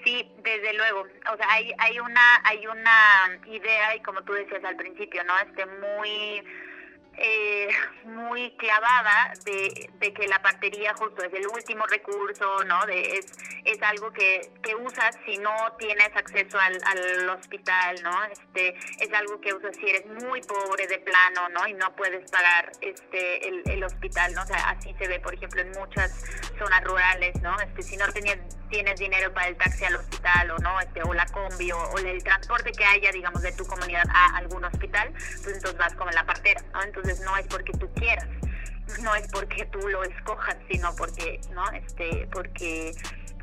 [0.04, 1.08] Sí, desde luego.
[1.34, 5.34] O sea, hay, hay una hay una idea y como tú decías al principio, ¿no?
[5.40, 6.44] Este muy
[7.18, 7.70] eh,
[8.06, 12.86] muy clavada de, de, que la partería justo es el último recurso, ¿no?
[12.86, 13.26] De, es,
[13.64, 18.24] es algo que, que usas si no tienes acceso al, al hospital, ¿no?
[18.26, 21.68] Este, es algo que usas si eres muy pobre de plano, ¿no?
[21.68, 24.44] Y no puedes pagar este, el, el hospital, ¿no?
[24.44, 26.12] O sea, así se ve, por ejemplo, en muchas
[26.58, 27.60] zonas rurales, ¿no?
[27.60, 28.38] Este, si no tenías,
[28.70, 32.24] tienes dinero para el taxi al hospital o no, este, o la combi o, el
[32.24, 36.16] transporte que haya, digamos, de tu comunidad a algún hospital, pues entonces vas como en
[36.16, 36.84] la partera, ¿no?
[36.84, 38.28] Entonces no es porque tú quieras.
[39.02, 41.70] no es porque tú lo escojas, sino porque, ¿no?
[41.72, 42.94] Este, porque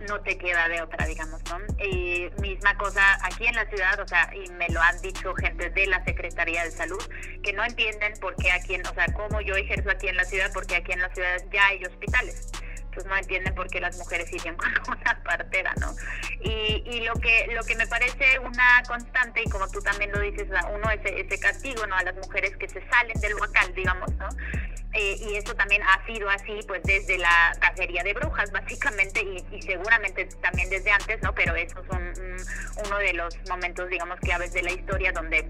[0.08, 1.58] no te queda de otra, digamos, ¿no?
[1.84, 5.70] Y misma cosa aquí en la ciudad, o sea, y me lo han dicho gente
[5.70, 7.02] de la Secretaría de Salud,
[7.42, 10.24] que no entienden por qué aquí, en, o sea, cómo yo ejerzo aquí en la
[10.24, 12.50] ciudad, porque aquí en la ciudad ya hay hospitales
[12.92, 15.94] pues no entienden por qué las mujeres siguen con una partera, ¿no?
[16.40, 20.20] Y, y lo que lo que me parece una constante, y como tú también lo
[20.20, 21.96] dices, uno ese, ese castigo, ¿no?
[21.96, 24.28] A las mujeres que se salen del local, digamos, ¿no?
[24.94, 29.62] Eh, y eso también ha sido así pues desde la cacería de brujas básicamente y,
[29.62, 31.34] seguramente también desde antes, ¿no?
[31.34, 35.48] Pero esos son mm, uno de los momentos digamos claves de la historia donde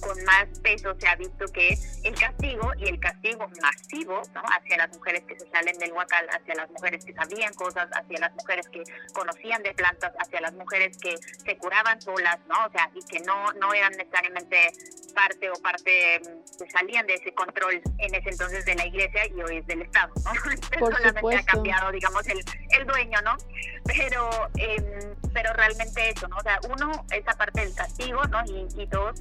[0.00, 4.42] con más peso se ha visto que el castigo y el castigo masivo ¿no?
[4.56, 8.18] hacia las mujeres que se salen del huacal, hacia las mujeres que sabían cosas, hacia
[8.18, 12.54] las mujeres que conocían de plantas, hacia las mujeres que se curaban solas, ¿no?
[12.66, 14.72] O sea, y que no, no eran necesariamente
[15.14, 19.26] parte o parte que mm, salían de ese control en ese entonces de la iglesia
[19.26, 20.32] y hoy es del Estado, ¿no?
[20.78, 23.36] Solamente ha cambiado, digamos, el, el dueño, ¿no?
[23.84, 26.36] Pero, eh, pero realmente eso, ¿no?
[26.36, 28.42] O sea, uno, esa parte del castigo, ¿no?
[28.46, 29.20] Y, y dos,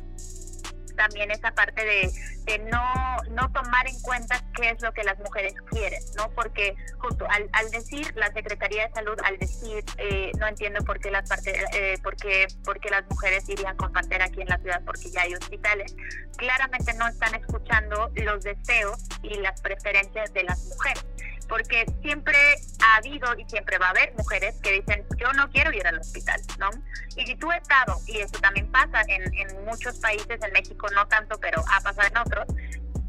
[0.99, 2.83] también esa parte de, no,
[3.31, 6.29] no tomar en cuenta qué es lo que las mujeres quieren, ¿no?
[6.31, 10.99] Porque justo al, al decir la Secretaría de Salud, al decir eh, no entiendo por
[10.99, 14.49] qué las parte, eh, por qué, por qué las mujeres irían con pantera aquí en
[14.49, 15.95] la ciudad porque ya hay hospitales,
[16.35, 21.05] claramente no están escuchando los deseos y las preferencias de las mujeres
[21.49, 22.37] porque siempre
[22.81, 25.99] ha habido y siempre va a haber mujeres que dicen, yo no quiero ir al
[25.99, 26.69] hospital, ¿no?
[27.17, 31.07] Y si has estado, y esto también pasa en, en muchos países, en México no
[31.07, 32.45] tanto, pero ha pasado en otros,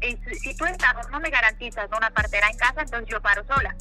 [0.01, 3.75] y si tú estado no me garantizas una partera en casa, entonces yo paro sola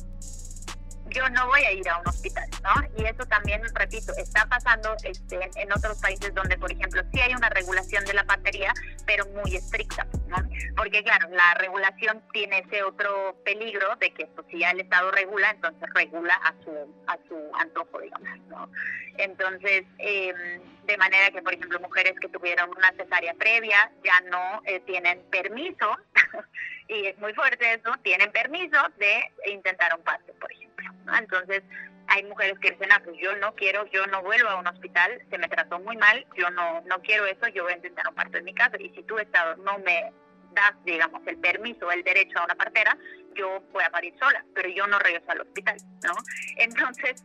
[1.10, 3.02] yo no voy a ir a un hospital, ¿no?
[3.02, 7.34] Y eso también, repito, está pasando este, en otros países donde, por ejemplo, sí hay
[7.34, 8.72] una regulación de la partería,
[9.06, 10.36] pero muy estricta, ¿no?
[10.76, 15.10] Porque, claro, la regulación tiene ese otro peligro de que pues, si ya el Estado
[15.10, 18.70] regula, entonces regula a su, a su antojo, digamos, ¿no?
[19.18, 24.62] Entonces, em, de manera que, por ejemplo, mujeres que tuvieron una cesárea previa ya no
[24.64, 25.96] eh, tienen permiso,
[26.88, 30.69] y es muy fuerte eso, tienen permiso de intentar un parto, por ejemplo.
[31.18, 31.62] Entonces,
[32.08, 35.22] hay mujeres que dicen, ah, pues yo no quiero, yo no vuelvo a un hospital,
[35.30, 38.14] se me trató muy mal, yo no, no quiero eso, yo voy a intentar un
[38.14, 38.76] parto en mi casa.
[38.80, 40.12] Y si tu Estado no me
[40.52, 42.96] das, digamos, el permiso el derecho a una partera,
[43.34, 46.14] yo voy a parir sola, pero yo no regreso al hospital, ¿no?
[46.56, 47.24] Entonces,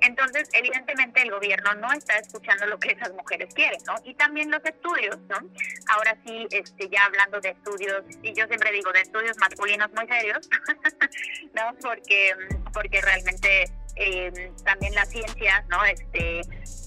[0.00, 3.94] entonces, evidentemente el gobierno no está escuchando lo que esas mujeres quieren, ¿no?
[4.04, 5.36] Y también los estudios, ¿no?
[5.88, 10.06] Ahora sí, este, ya hablando de estudios, y yo siempre digo de estudios masculinos muy
[10.06, 10.48] serios,
[11.54, 11.74] ¿no?
[11.80, 12.34] Porque,
[12.72, 13.64] porque realmente
[13.96, 15.84] eh, también la ciencia, ¿no?
[15.84, 16.40] Este,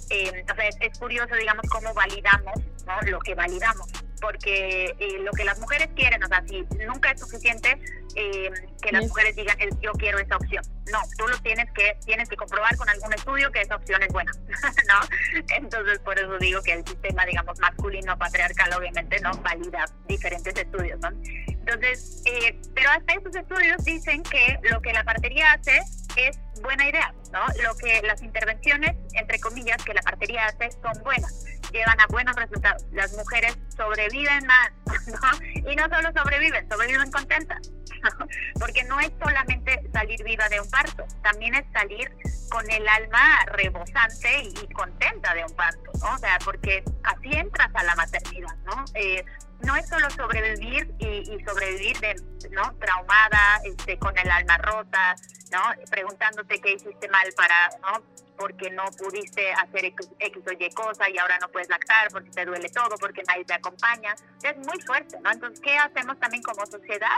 [0.10, 3.02] eh, o sea, es, curioso, digamos, cómo validamos, ¿no?
[3.10, 3.88] Lo que validamos
[4.22, 7.80] porque eh, lo que las mujeres quieren, o sea, si nunca es suficiente
[8.16, 10.64] eh, que las mujeres digan yo quiero esa opción.
[10.92, 14.10] No, tú lo tienes que tienes que comprobar con algún estudio que esa opción es
[14.10, 14.32] buena,
[14.88, 15.44] ¿no?
[15.56, 21.00] Entonces por eso digo que el sistema, digamos, masculino patriarcal obviamente no valida diferentes estudios,
[21.00, 21.10] ¿no?
[21.48, 25.80] Entonces, eh, pero hasta esos estudios dicen que lo que la partería hace
[26.18, 27.40] es buena idea, ¿no?
[27.64, 32.36] Lo que las intervenciones, entre comillas, que la partería hace son buenas, llevan a buenos
[32.36, 32.86] resultados.
[32.92, 34.72] Las mujeres sobreviven más,
[35.08, 35.72] ¿no?
[35.72, 37.72] Y no solo sobreviven, sobreviven contentas,
[38.72, 42.10] Porque no es solamente salir viva de un parto, también es salir
[42.50, 46.16] con el alma rebosante y, contenta de un parto, ¿no?
[46.16, 48.86] O sea, porque así entras a la maternidad, ¿no?
[48.94, 49.26] Eh,
[49.64, 52.16] no es solo sobrevivir y, sobrevivir de,
[52.52, 52.74] ¿no?
[52.80, 55.16] traumada, este, con el alma rota,
[55.52, 55.60] ¿no?
[55.90, 58.04] preguntándote qué hiciste mal para, ¿no?
[58.42, 60.08] porque no pudiste hacer X,
[60.48, 63.54] o Y cosa y ahora no puedes lactar porque te duele todo, porque nadie te
[63.54, 64.16] acompaña.
[64.42, 65.32] Es muy fuerte, ¿no?
[65.32, 67.18] Entonces, ¿qué hacemos también como sociedad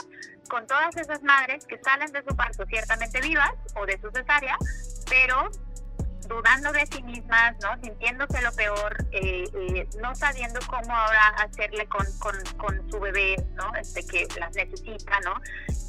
[0.49, 4.57] con todas esas madres que salen de su parto ciertamente vivas o de su cesárea,
[5.09, 5.49] pero
[6.27, 7.79] dudando de sí mismas, ¿no?
[7.81, 13.35] Sintiéndose lo peor, eh, eh, no sabiendo cómo ahora hacerle con, con, con, su bebé,
[13.55, 13.75] ¿no?
[13.75, 15.35] Este, que las necesita, ¿no?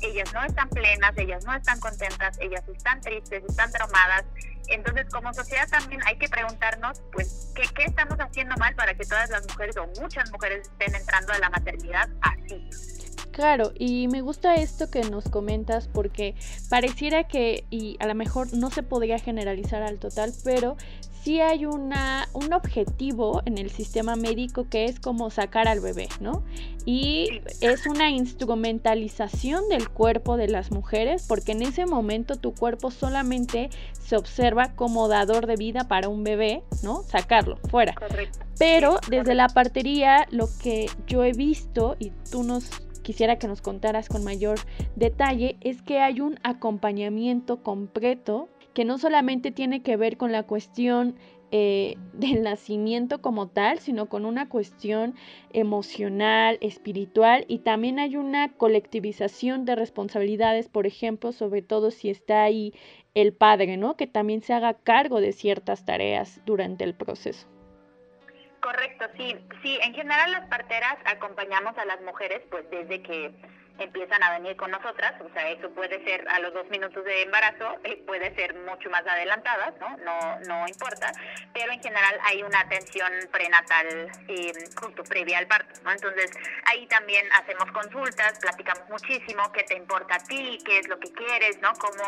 [0.02, 4.24] Ellas no están plenas, ellas no están contentas, ellas están tristes, están traumadas.
[4.68, 9.04] Entonces, como sociedad también hay que preguntarnos, pues, ¿qué, qué estamos haciendo mal para que
[9.04, 13.03] todas las mujeres o muchas mujeres estén entrando a la maternidad así?
[13.34, 16.36] Claro, y me gusta esto que nos comentas porque
[16.68, 20.76] pareciera que, y a lo mejor no se podría generalizar al total, pero
[21.20, 26.08] sí hay una, un objetivo en el sistema médico que es como sacar al bebé,
[26.20, 26.44] ¿no?
[26.86, 32.92] Y es una instrumentalización del cuerpo de las mujeres porque en ese momento tu cuerpo
[32.92, 33.68] solamente
[34.00, 37.02] se observa como dador de vida para un bebé, ¿no?
[37.02, 37.96] Sacarlo fuera.
[38.60, 42.70] Pero desde la partería lo que yo he visto y tú nos
[43.04, 44.58] quisiera que nos contaras con mayor
[44.96, 50.42] detalle es que hay un acompañamiento completo que no solamente tiene que ver con la
[50.42, 51.14] cuestión
[51.52, 55.14] eh, del nacimiento como tal, sino con una cuestión
[55.52, 62.42] emocional, espiritual y también hay una colectivización de responsabilidades, por ejemplo, sobre todo si está
[62.42, 62.72] ahí
[63.14, 63.96] el padre, ¿no?
[63.96, 67.53] Que también se haga cargo de ciertas tareas durante el proceso.
[68.64, 73.31] Correcto, sí, sí, en general las parteras acompañamos a las mujeres pues desde que
[73.78, 77.22] empiezan a venir con nosotras, o sea, eso puede ser a los dos minutos de
[77.22, 79.96] embarazo, eh, puede ser mucho más adelantadas, ¿no?
[79.98, 81.10] No, no importa,
[81.52, 85.90] pero en general hay una atención prenatal eh, justo previa al parto, ¿no?
[85.90, 86.30] Entonces,
[86.66, 91.12] ahí también hacemos consultas, platicamos muchísimo qué te importa a ti, qué es lo que
[91.12, 91.72] quieres, ¿no?
[91.74, 92.04] Cómo,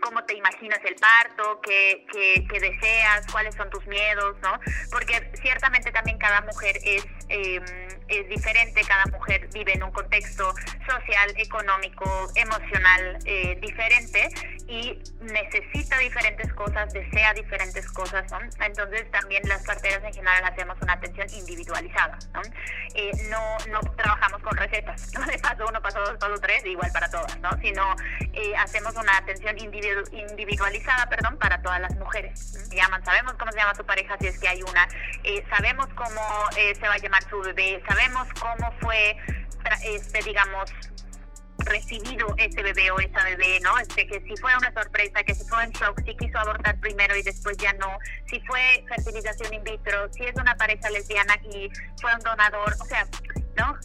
[0.00, 4.58] cómo te imaginas el parto, qué, qué, qué deseas, cuáles son tus miedos, ¿no?
[4.90, 7.60] Porque ciertamente también cada mujer es, eh,
[8.08, 10.52] es diferente, cada mujer vive en un contexto
[10.86, 14.28] social, económico, emocional eh, diferente
[14.66, 18.38] y necesita diferentes cosas, desea diferentes cosas, ¿no?
[18.64, 22.42] Entonces también las parteras en general hacemos una atención individualizada, ¿no?
[22.94, 25.24] Eh, no, no trabajamos con recetas, ¿no?
[25.26, 27.50] De paso uno, paso dos, paso tres, igual para todas, ¿no?
[27.60, 27.94] Sino
[28.32, 32.68] eh, hacemos una atención individualizada, perdón, para todas las mujeres.
[32.70, 34.88] Llaman, sabemos cómo se llama su pareja si es que hay una,
[35.50, 39.16] sabemos cómo se va a llamar su bebé, sabemos cómo fue
[39.84, 40.70] este, digamos,
[41.58, 43.78] recibido ese bebé o esa bebé, ¿no?
[43.78, 47.16] Este, que si fue una sorpresa, que si fue en shock, si quiso abortar primero
[47.16, 51.70] y después ya no, si fue fertilización in vitro, si es una pareja lesbiana y
[52.00, 53.06] fue un donador, o sea,
[53.56, 53.76] ¿no?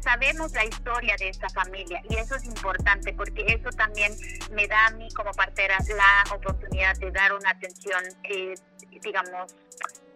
[0.00, 4.12] Sabemos la historia de esta familia y eso es importante porque eso también
[4.52, 8.54] me da a mí como partera la oportunidad de dar una atención, eh,
[9.02, 9.54] digamos,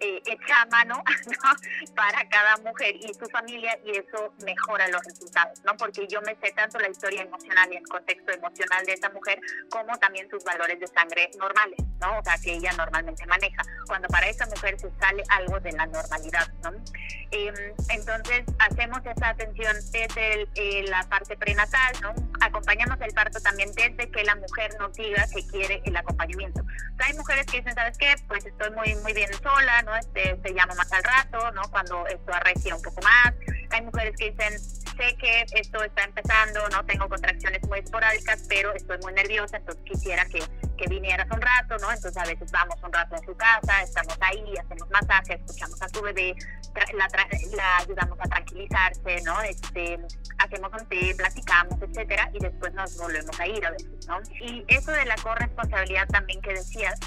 [0.01, 1.03] eh, hecha a mano
[1.95, 5.77] para cada mujer y su familia y eso mejora los resultados, ¿no?
[5.77, 9.41] Porque yo me sé tanto la historia emocional y el contexto emocional de esa mujer
[9.71, 12.19] como también sus valores de sangre normales, ¿no?
[12.19, 15.87] O sea, que ella normalmente maneja, cuando para esa mujer se sale algo de la
[15.87, 16.71] normalidad, ¿no?
[17.31, 17.55] Em,
[17.91, 22.15] entonces, hacemos esa atención desde eh, la parte prenatal, ¿no?
[22.41, 26.61] Acompañamos el parto también desde que la mujer nos diga que quiere el acompañamiento.
[26.63, 28.15] O sea, hay mujeres que dicen, ¿sabes qué?
[28.27, 29.95] Pues estoy muy, muy bien sola, ¿no?
[29.95, 31.63] Este, te llamo más al rato, ¿no?
[31.71, 33.35] Cuando esto arrecia un poco más.
[33.71, 38.75] Hay mujeres que dicen, sé que esto está empezando, no tengo contracciones muy esporádicas, pero
[38.75, 40.43] estoy muy nerviosa, entonces quisiera que,
[40.81, 41.93] que vinieras un rato, ¿no?
[41.93, 45.89] Entonces a veces vamos un rato a su casa, estamos ahí, hacemos masaje, escuchamos a
[45.89, 46.35] tu bebé,
[46.95, 47.07] la,
[47.55, 49.43] la ayudamos a tranquilizarse, ¿no?
[49.43, 49.99] Este,
[50.39, 54.21] hacemos un té, platicamos, etcétera, y después nos volvemos a ir a veces, ¿no?
[54.41, 56.99] Y eso de la corresponsabilidad también que decías,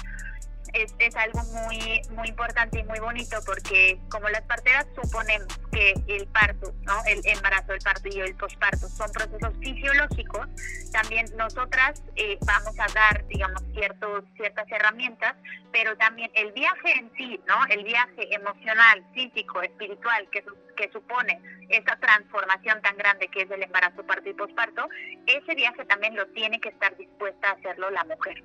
[0.74, 5.94] es, es, algo muy muy importante y muy bonito porque como las parteras suponemos que
[6.08, 6.94] el parto, ¿no?
[7.06, 10.46] el embarazo, el parto y el posparto son procesos fisiológicos,
[10.92, 15.34] también nosotras eh, vamos a dar, digamos, ciertos, ciertas herramientas,
[15.72, 17.54] pero también el viaje en sí, ¿no?
[17.70, 20.44] el viaje emocional, físico, espiritual que,
[20.76, 24.88] que supone esa transformación tan grande que es el embarazo, parto y posparto,
[25.26, 28.42] ese viaje también lo tiene que estar dispuesta a hacerlo la mujer.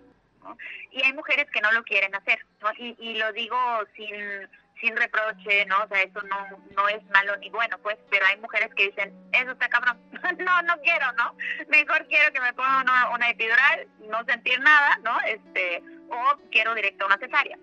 [0.92, 2.72] Y hay mujeres que no lo quieren hacer, ¿no?
[2.78, 3.58] Y, y lo digo
[3.96, 4.50] sin,
[4.82, 5.84] sin reproche, ¿no?
[5.84, 9.14] O sea, eso no, no es malo ni bueno, pues, pero hay mujeres que dicen,
[9.34, 10.00] eso está cabrón,
[10.40, 11.36] no, no quiero, ¿no?
[11.68, 15.20] Mejor quiero que me ponga una, una epidural, no sentir nada, ¿no?
[15.22, 17.58] Este, o quiero directo una cesárea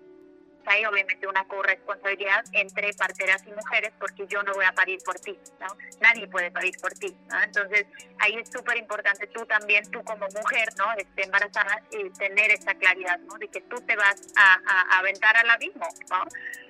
[0.67, 5.19] hay obviamente una corresponsabilidad entre parteras y mujeres porque yo no voy a parir por
[5.19, 5.67] ti, ¿no?
[6.01, 7.41] Nadie puede parir por ti, ¿no?
[7.41, 7.85] Entonces
[8.19, 10.93] ahí es súper importante tú también, tú como mujer, ¿no?
[10.93, 13.37] Esté embarazada, y tener esa claridad, ¿no?
[13.37, 16.23] De que tú te vas a, a, aventar al abismo, ¿no?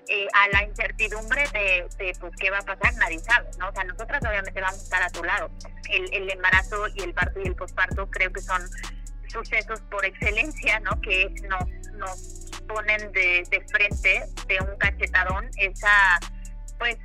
[0.09, 3.69] Eh, a la incertidumbre de, de, pues, qué va a pasar, nadie sabe, ¿no?
[3.69, 5.49] O sea, nosotras obviamente vamos a estar a tu lado.
[5.89, 8.61] El, el embarazo y el parto y el posparto creo que son
[9.27, 10.99] sucesos por excelencia, ¿no?
[11.01, 16.19] Que nos, nos ponen de, de frente de un cachetadón esa,
[16.77, 16.97] pues,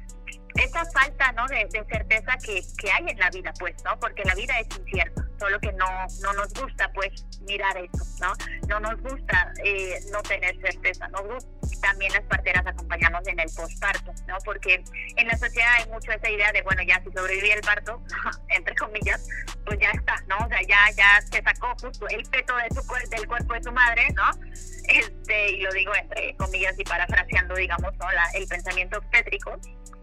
[0.56, 1.46] esa falta, ¿no?
[1.48, 3.98] De, certeza que, que, hay en la vida, pues, ¿no?
[3.98, 8.32] Porque la vida es incierta, solo que no, no nos gusta, pues, mirar eso, ¿no?
[8.68, 11.48] No nos gusta eh, no tener certeza, nos gusta
[11.82, 14.36] también las parteras acompañamos en el posparto, ¿no?
[14.44, 14.82] Porque
[15.16, 18.00] en la sociedad hay mucho esa idea de, bueno, ya si sobreviví el parto,
[18.48, 19.26] entre comillas,
[19.66, 20.38] pues ya está, ¿no?
[20.46, 23.72] O sea, ya, ya se sacó justo el peto de su, del cuerpo de su
[23.72, 24.30] madre, ¿no?
[24.88, 28.06] Este, y lo digo entre comillas y parafraseando, digamos, ¿no?
[28.34, 29.58] el pensamiento obstétrico,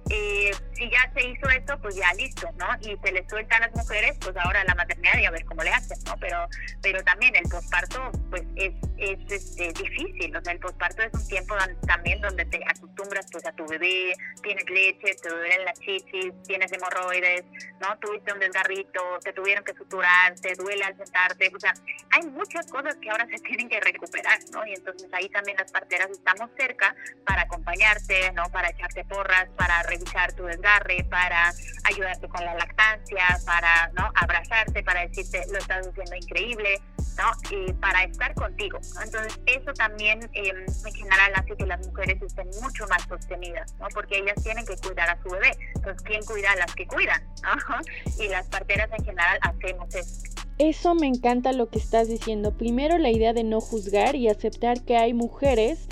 [0.10, 2.66] eh, si ya se hizo esto, pues ya listo, ¿no?
[2.82, 5.62] Y se le sueltan a las mujeres, pues ahora la maternidad y a ver cómo
[5.62, 6.16] le hacen, ¿no?
[6.20, 6.48] Pero,
[6.82, 11.28] pero también el posparto, pues es, es este, difícil, o sea, el posparto es un
[11.28, 16.34] tiempo también donde te acostumbras pues a tu bebé, tienes leche, te duelen las chichis,
[16.48, 17.44] tienes hemorroides,
[17.80, 17.98] ¿no?
[18.00, 21.74] Tuviste un desgarrito, te tuvieron que suturar, te duele al sentarte, o sea,
[22.12, 24.66] hay muchas cosas que ahora se tienen que recuperar, ¿no?
[24.66, 28.44] Y entonces ahí también las parteras estamos cerca para acompañarte, ¿no?
[28.52, 34.10] Para echarte porras, para revisar tu desgarre, para ayudarte con la lactancia, para ¿no?
[34.16, 36.82] abrazarte, para decirte lo estás haciendo increíble,
[37.18, 37.56] ¿no?
[37.56, 38.80] Y para estar contigo.
[39.04, 40.52] Entonces, eso también eh,
[40.86, 43.88] en general hace que las mujeres estén mucho más sostenidas, ¿no?
[43.94, 45.52] Porque ellas tienen que cuidar a su bebé.
[45.76, 47.22] Entonces, ¿quién cuida a las que cuidan?
[48.20, 50.24] Y las parteras en general hacemos eso.
[50.58, 52.58] Eso me encanta lo que estás diciendo.
[52.58, 55.88] Primero la idea de no juzgar y aceptar que hay mujeres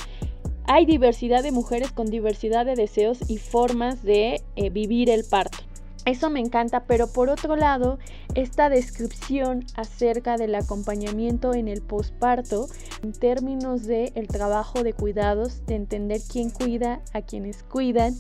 [0.68, 5.60] hay diversidad de mujeres con diversidad de deseos y formas de eh, vivir el parto.
[6.06, 8.00] Eso me encanta, pero por otro lado,
[8.34, 12.68] esta descripción acerca del acompañamiento en el posparto,
[13.04, 18.16] en términos de el trabajo de cuidados, de entender quién cuida, a quienes cuidan,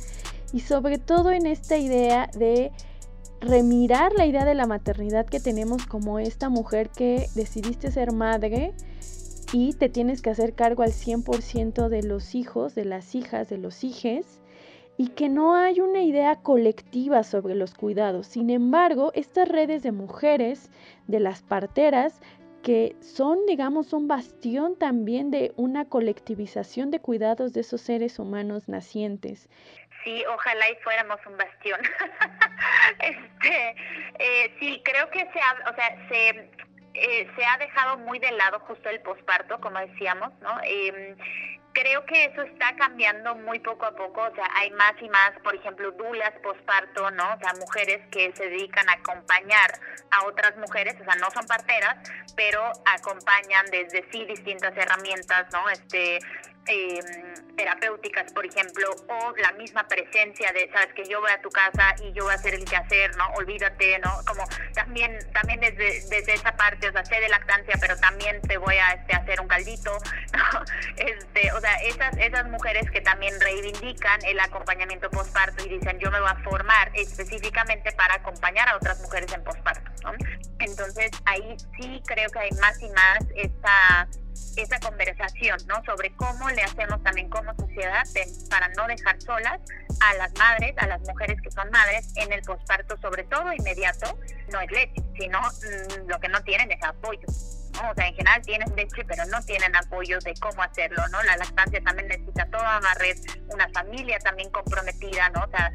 [0.52, 2.72] y sobre todo en esta idea de
[3.40, 8.74] remirar la idea de la maternidad que tenemos como esta mujer que decidiste ser madre
[9.54, 13.58] y te tienes que hacer cargo al 100% de los hijos, de las hijas, de
[13.58, 14.42] los hijes
[14.98, 18.28] y que no hay una idea colectiva sobre los cuidados.
[18.28, 20.72] Sin embargo, estas redes de mujeres,
[21.06, 22.20] de las parteras,
[22.64, 28.68] que son, digamos, un bastión también de una colectivización de cuidados de esos seres humanos
[28.68, 29.48] nacientes.
[30.04, 31.80] Sí, ojalá y fuéramos un bastión.
[33.00, 33.76] este,
[34.20, 35.40] eh, sí, creo que se,
[35.70, 36.50] o sea, se,
[37.00, 40.60] eh, se ha dejado muy de lado justo el posparto, como decíamos, ¿no?
[40.64, 41.16] Em,
[41.78, 45.32] creo que eso está cambiando muy poco a poco, o sea, hay más y más,
[45.44, 47.36] por ejemplo, dulas posparto, ¿no?
[47.36, 51.46] O sea, mujeres que se dedican a acompañar a otras mujeres, o sea, no son
[51.46, 51.98] parteras,
[52.36, 55.70] pero acompañan desde sí distintas herramientas, ¿no?
[55.70, 56.20] Este,
[56.68, 57.00] eh,
[57.56, 61.96] terapéuticas, por ejemplo, o la misma presencia de, sabes, que yo voy a tu casa
[62.04, 63.26] y yo voy a hacer el quehacer, ¿no?
[63.36, 64.12] Olvídate, ¿no?
[64.28, 64.44] Como
[64.76, 68.76] también también desde, desde esa parte, o sea, sé de lactancia, pero también te voy
[68.76, 69.92] a este, hacer un caldito,
[70.34, 70.64] ¿no?
[70.98, 76.12] Este, o sea, esas, esas mujeres que también reivindican el acompañamiento postparto y dicen, yo
[76.12, 80.14] me voy a formar específicamente para acompañar a otras mujeres en postparto, ¿no?
[80.60, 84.08] Entonces, ahí sí creo que hay más y más esta
[84.56, 85.84] esa conversación, ¿no?
[85.86, 88.04] Sobre cómo le hacemos también como sociedad
[88.50, 89.60] para no dejar solas
[90.00, 94.18] a las madres, a las mujeres que son madres en el posparto, sobre todo inmediato,
[94.52, 97.28] no es leche, sino mm, lo que no tienen es apoyo.
[97.90, 101.22] O sea, en general tienen leche, pero no tienen apoyo de cómo hacerlo, ¿no?
[101.24, 103.18] La lactancia también necesita toda una red,
[103.50, 105.44] una familia también comprometida, ¿no?
[105.44, 105.72] O sea,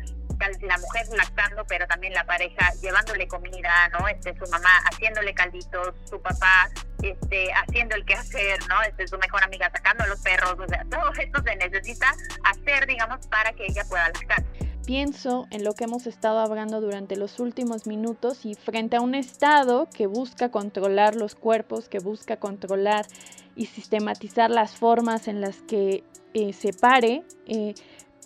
[0.62, 4.08] la mujer lactando, pero también la pareja llevándole comida, ¿no?
[4.08, 6.68] Este, su mamá haciéndole calditos, su papá
[7.02, 8.82] este, haciendo el quehacer, ¿no?
[8.82, 12.12] Este, su mejor amiga sacando los perros, o sea, todo esto se necesita
[12.44, 14.42] hacer, digamos, para que ella pueda lactar.
[14.84, 19.14] Pienso en lo que hemos estado hablando durante los últimos minutos y frente a un
[19.14, 23.06] Estado que busca controlar los cuerpos, que busca controlar
[23.54, 26.02] y sistematizar las formas en las que
[26.34, 27.74] eh, se pare, eh,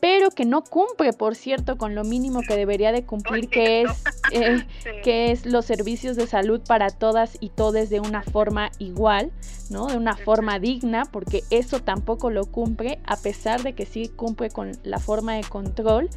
[0.01, 3.91] pero que no cumple, por cierto, con lo mínimo que debería de cumplir, que es,
[4.33, 4.67] eh,
[5.05, 9.33] que es los servicios de salud para todas y todes de una forma igual,
[9.71, 9.87] ¿no?
[9.87, 14.51] De una forma digna, porque eso tampoco lo cumple, a pesar de que sí cumple
[14.51, 16.09] con la forma de control.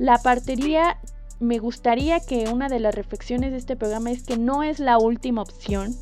[0.00, 0.96] La partería,
[1.40, 4.96] me gustaría que una de las reflexiones de este programa es que no es la
[4.96, 5.94] última opción,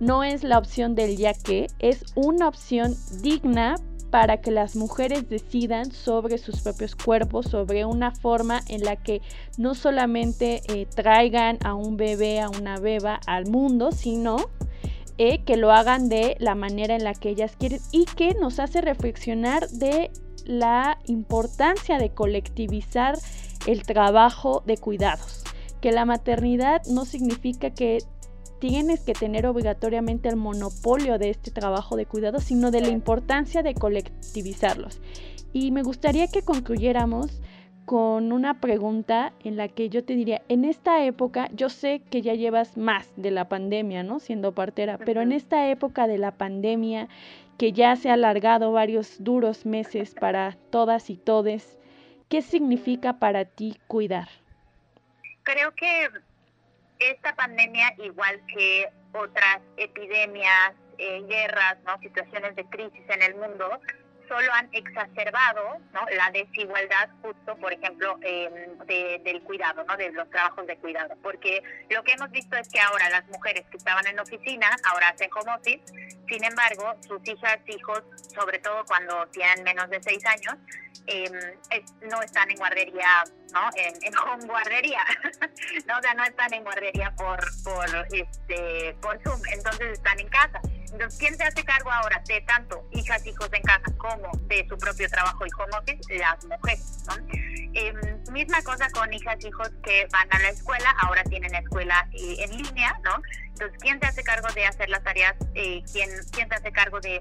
[0.00, 3.76] no es la opción del ya que, es una opción digna
[4.10, 9.22] para que las mujeres decidan sobre sus propios cuerpos, sobre una forma en la que
[9.58, 14.38] no solamente eh, traigan a un bebé, a una beba al mundo, sino
[15.18, 18.58] eh, que lo hagan de la manera en la que ellas quieren y que nos
[18.58, 20.10] hace reflexionar de
[20.46, 23.18] la importancia de colectivizar
[23.66, 25.44] el trabajo de cuidados.
[25.80, 27.98] Que la maternidad no significa que
[28.58, 33.62] tienes que tener obligatoriamente el monopolio de este trabajo de cuidado, sino de la importancia
[33.62, 35.00] de colectivizarlos.
[35.52, 37.40] Y me gustaría que concluyéramos
[37.84, 42.20] con una pregunta en la que yo te diría, en esta época, yo sé que
[42.20, 44.18] ya llevas más de la pandemia, ¿no?
[44.18, 47.08] Siendo partera, pero en esta época de la pandemia,
[47.58, 51.78] que ya se ha alargado varios duros meses para todas y todes,
[52.28, 54.28] ¿qué significa para ti cuidar?
[55.42, 56.08] Creo que
[56.98, 61.98] esta pandemia, igual que otras epidemias, eh, guerras, ¿no?
[62.00, 63.80] situaciones de crisis en el mundo,
[64.28, 66.00] solo han exacerbado ¿no?
[66.16, 69.96] la desigualdad justo, por ejemplo, em, del cuidado, ¿no?
[69.96, 71.14] de los trabajos de cuidado.
[71.22, 75.08] Porque lo que hemos visto es que ahora las mujeres que estaban en oficina ahora
[75.08, 75.46] hacen home
[76.28, 78.02] sin embargo, sus hijas, hijos,
[78.34, 80.56] sobre todo cuando tienen menos de seis años,
[81.06, 81.32] em,
[82.10, 83.70] no están en guardería, ¿no?
[83.76, 85.04] En, home guardería,
[85.86, 85.98] ¿no?
[85.98, 90.60] O sea, no están en guardería por, por, este, por Zoom, entonces están en casa.
[90.92, 94.76] Entonces, ¿quién se hace cargo ahora de tanto hijas, hijos en casa como de su
[94.78, 96.18] propio trabajo y home office?
[96.18, 97.14] Las mujeres, ¿no?
[97.74, 102.36] Em, misma cosa con hijas, hijos que van a la escuela, ahora tienen escuela eh,
[102.38, 103.20] en línea, ¿no?
[103.48, 105.34] Entonces, ¿quién se hace cargo de hacer las tareas?
[105.54, 107.20] Eh, ¿quién, ¿Quién se hace cargo de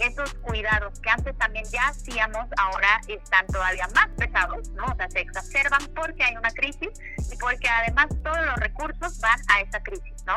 [0.00, 4.84] esos cuidados que antes también ya hacíamos, ahora están todavía más pesados, ¿no?
[4.86, 6.90] O sea, se exacerban porque hay una crisis
[7.30, 10.36] y porque además todos los recursos van a esa crisis, ¿no?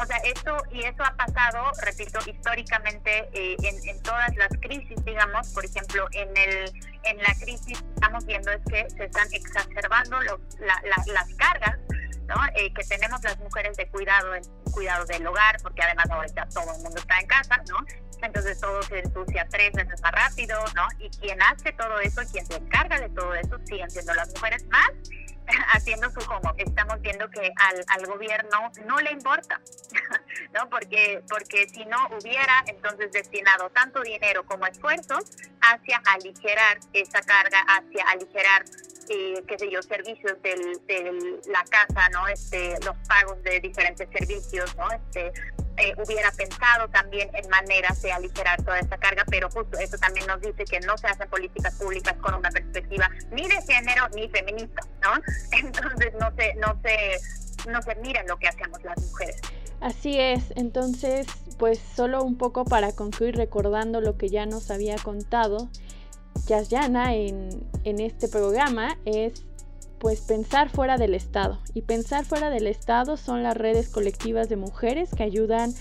[0.00, 5.48] O sea, esto y eso ha pasado, repito, históricamente eh, en, todas las crisis, digamos,
[5.50, 6.72] por ejemplo, en el
[7.04, 11.78] en la crisis estamos viendo es que se están exacerbando los, las cargas
[12.26, 12.34] ¿no?
[12.54, 14.42] Eh, que tenemos las mujeres de cuidado, en
[14.72, 17.78] cuidado del hogar, porque además ahorita todo el mundo está en casa, ¿no?
[18.22, 20.86] Entonces todo se ensucia tres veces más rápido, ¿no?
[20.98, 24.64] Y quien hace todo eso, quien se encarga de todo eso, siguen siendo las mujeres
[24.66, 24.90] más
[25.72, 29.60] haciendo su como estamos viendo que al, al gobierno no le importa,
[30.54, 30.68] ¿no?
[30.68, 35.24] Porque, porque si no hubiera entonces destinado tanto dinero como esfuerzos
[35.60, 38.64] hacia aligerar esa carga, hacia aligerar
[39.08, 42.26] eh, qué sé yo, servicios de la casa, ¿no?
[42.26, 44.90] Este, los pagos de diferentes servicios, ¿no?
[44.90, 45.32] Este,
[45.78, 50.26] eh, hubiera pensado también en maneras de aligerar toda esta carga, pero justo eso también
[50.26, 54.28] nos dice que no se hacen políticas públicas con una perspectiva ni de género ni
[54.28, 55.10] feminista, ¿no?
[55.58, 59.40] Entonces no se, no se, no se mira lo que hacemos las mujeres.
[59.80, 61.26] Así es, entonces
[61.58, 65.68] pues solo un poco para concluir recordando lo que ya nos había contado
[66.46, 67.48] Yasyana en,
[67.84, 69.45] en este programa es
[69.98, 71.58] pues pensar fuera del Estado.
[71.74, 75.74] Y pensar fuera del Estado son las redes colectivas de mujeres que ayudan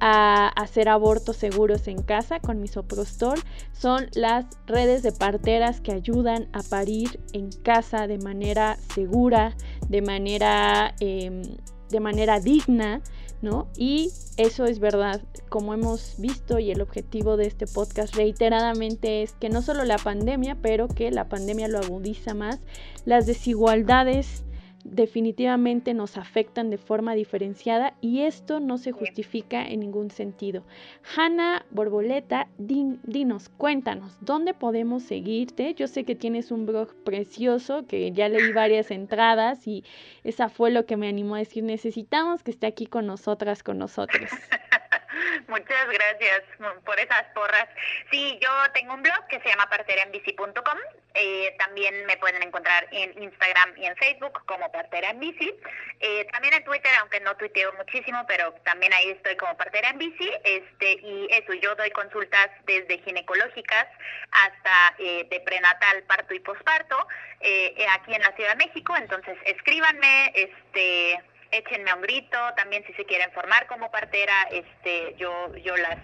[0.00, 3.38] a hacer abortos seguros en casa con misoprostol.
[3.72, 9.56] Son las redes de parteras que ayudan a parir en casa de manera segura,
[9.88, 11.42] de manera, em,
[11.90, 13.00] de manera digna.
[13.42, 13.68] ¿No?
[13.76, 19.32] Y eso es verdad, como hemos visto y el objetivo de este podcast reiteradamente es
[19.32, 22.60] que no solo la pandemia, pero que la pandemia lo agudiza más,
[23.04, 24.44] las desigualdades
[24.90, 30.62] definitivamente nos afectan de forma diferenciada y esto no se justifica en ningún sentido.
[31.16, 35.74] Hanna Borboleta, dinos, cuéntanos, ¿dónde podemos seguirte?
[35.74, 39.84] Yo sé que tienes un blog precioso, que ya leí varias entradas y
[40.24, 43.78] esa fue lo que me animó a decir, necesitamos que esté aquí con nosotras, con
[43.78, 44.30] nosotros.
[45.48, 46.42] Muchas gracias
[46.84, 47.68] por esas porras.
[48.10, 50.78] Sí, yo tengo un blog que se llama parteraenbici.com.
[51.14, 55.52] Eh, también me pueden encontrar en Instagram y en Facebook como Partera en Bici.
[56.00, 59.98] Eh, también en Twitter, aunque no tuiteo muchísimo, pero también ahí estoy como Partera en
[59.98, 60.30] Bici.
[60.44, 63.86] Este, y eso, yo doy consultas desde ginecológicas
[64.30, 66.96] hasta eh, de prenatal, parto y posparto
[67.40, 68.94] eh, aquí en la Ciudad de México.
[68.96, 71.20] Entonces, escríbanme, este
[71.50, 75.98] échenme un grito, también si se quieren formar como partera, este, yo, yo las,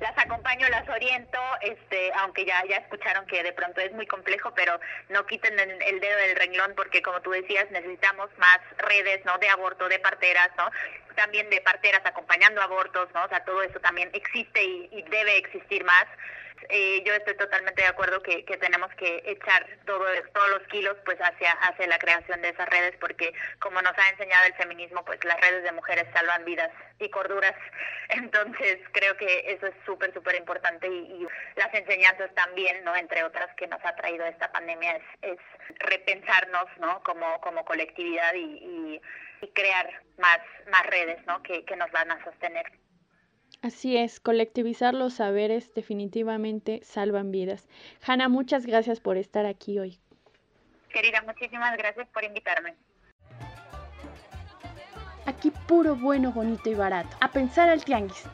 [0.00, 4.52] las acompaño, las oriento, este, aunque ya, ya escucharon que de pronto es muy complejo,
[4.54, 4.78] pero
[5.08, 9.38] no quiten el, dedo del renglón porque como tú decías, necesitamos más redes, ¿no?
[9.38, 10.70] De aborto, de parteras, ¿no?
[11.14, 13.24] También de parteras acompañando abortos, ¿no?
[13.24, 16.06] O sea, todo eso también existe y, y debe existir más.
[16.68, 20.04] Eh, yo estoy totalmente de acuerdo que, tenemos que echar todo,
[20.34, 24.08] todos los kilos pues hacia, hacia la creación de esas redes porque como nos ha
[24.10, 27.54] enseñado el feminismo pues las redes de mujeres salvan vidas y corduras.
[28.10, 33.48] Entonces creo que eso es súper súper importante y, las enseñanzas también no entre otras
[33.56, 35.38] que nos ha traído esta pandemia es, es
[35.80, 39.00] repensarnos no como como colectividad y,
[39.54, 39.88] crear
[40.18, 40.38] más
[40.70, 42.66] más redes no que, que nos van a sostener
[43.60, 47.68] Así es, colectivizar los saberes definitivamente salvan vidas.
[48.06, 49.98] Hanna, muchas gracias por estar aquí hoy.
[50.92, 52.74] Querida, muchísimas gracias por invitarme.
[55.26, 57.16] Aquí puro bueno, bonito y barato.
[57.20, 58.24] A pensar al tianguis.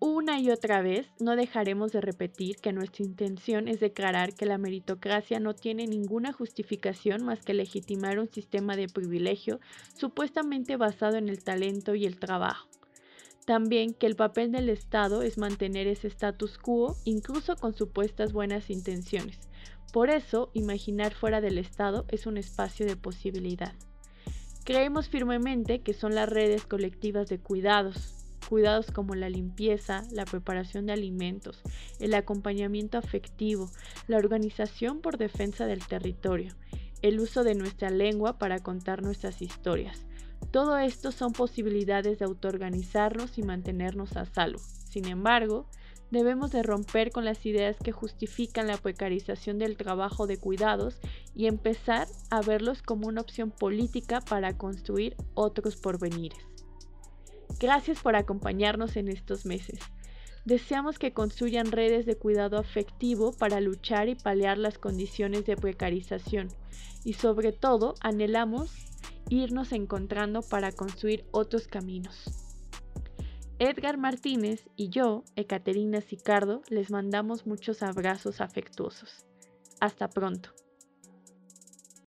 [0.00, 4.58] Una y otra vez no dejaremos de repetir que nuestra intención es declarar que la
[4.58, 9.60] meritocracia no tiene ninguna justificación más que legitimar un sistema de privilegio
[9.94, 12.68] supuestamente basado en el talento y el trabajo.
[13.44, 18.70] También que el papel del Estado es mantener ese status quo incluso con supuestas buenas
[18.70, 19.38] intenciones.
[19.92, 23.74] Por eso, imaginar fuera del Estado es un espacio de posibilidad.
[24.64, 28.14] Creemos firmemente que son las redes colectivas de cuidados,
[28.48, 31.60] cuidados como la limpieza, la preparación de alimentos,
[32.00, 33.70] el acompañamiento afectivo,
[34.08, 36.54] la organización por defensa del territorio,
[37.02, 40.06] el uso de nuestra lengua para contar nuestras historias.
[40.50, 44.60] Todo esto son posibilidades de autoorganizarnos y mantenernos a salvo.
[44.88, 45.66] Sin embargo,
[46.10, 51.00] debemos de romper con las ideas que justifican la precarización del trabajo de cuidados
[51.34, 56.38] y empezar a verlos como una opción política para construir otros porvenires.
[57.58, 59.80] Gracias por acompañarnos en estos meses.
[60.44, 66.48] Deseamos que construyan redes de cuidado afectivo para luchar y paliar las condiciones de precarización
[67.02, 68.70] y sobre todo anhelamos
[69.28, 72.24] irnos encontrando para construir otros caminos.
[73.58, 79.26] Edgar Martínez y yo, Ecaterina Sicardo, les mandamos muchos abrazos afectuosos.
[79.80, 80.50] Hasta pronto.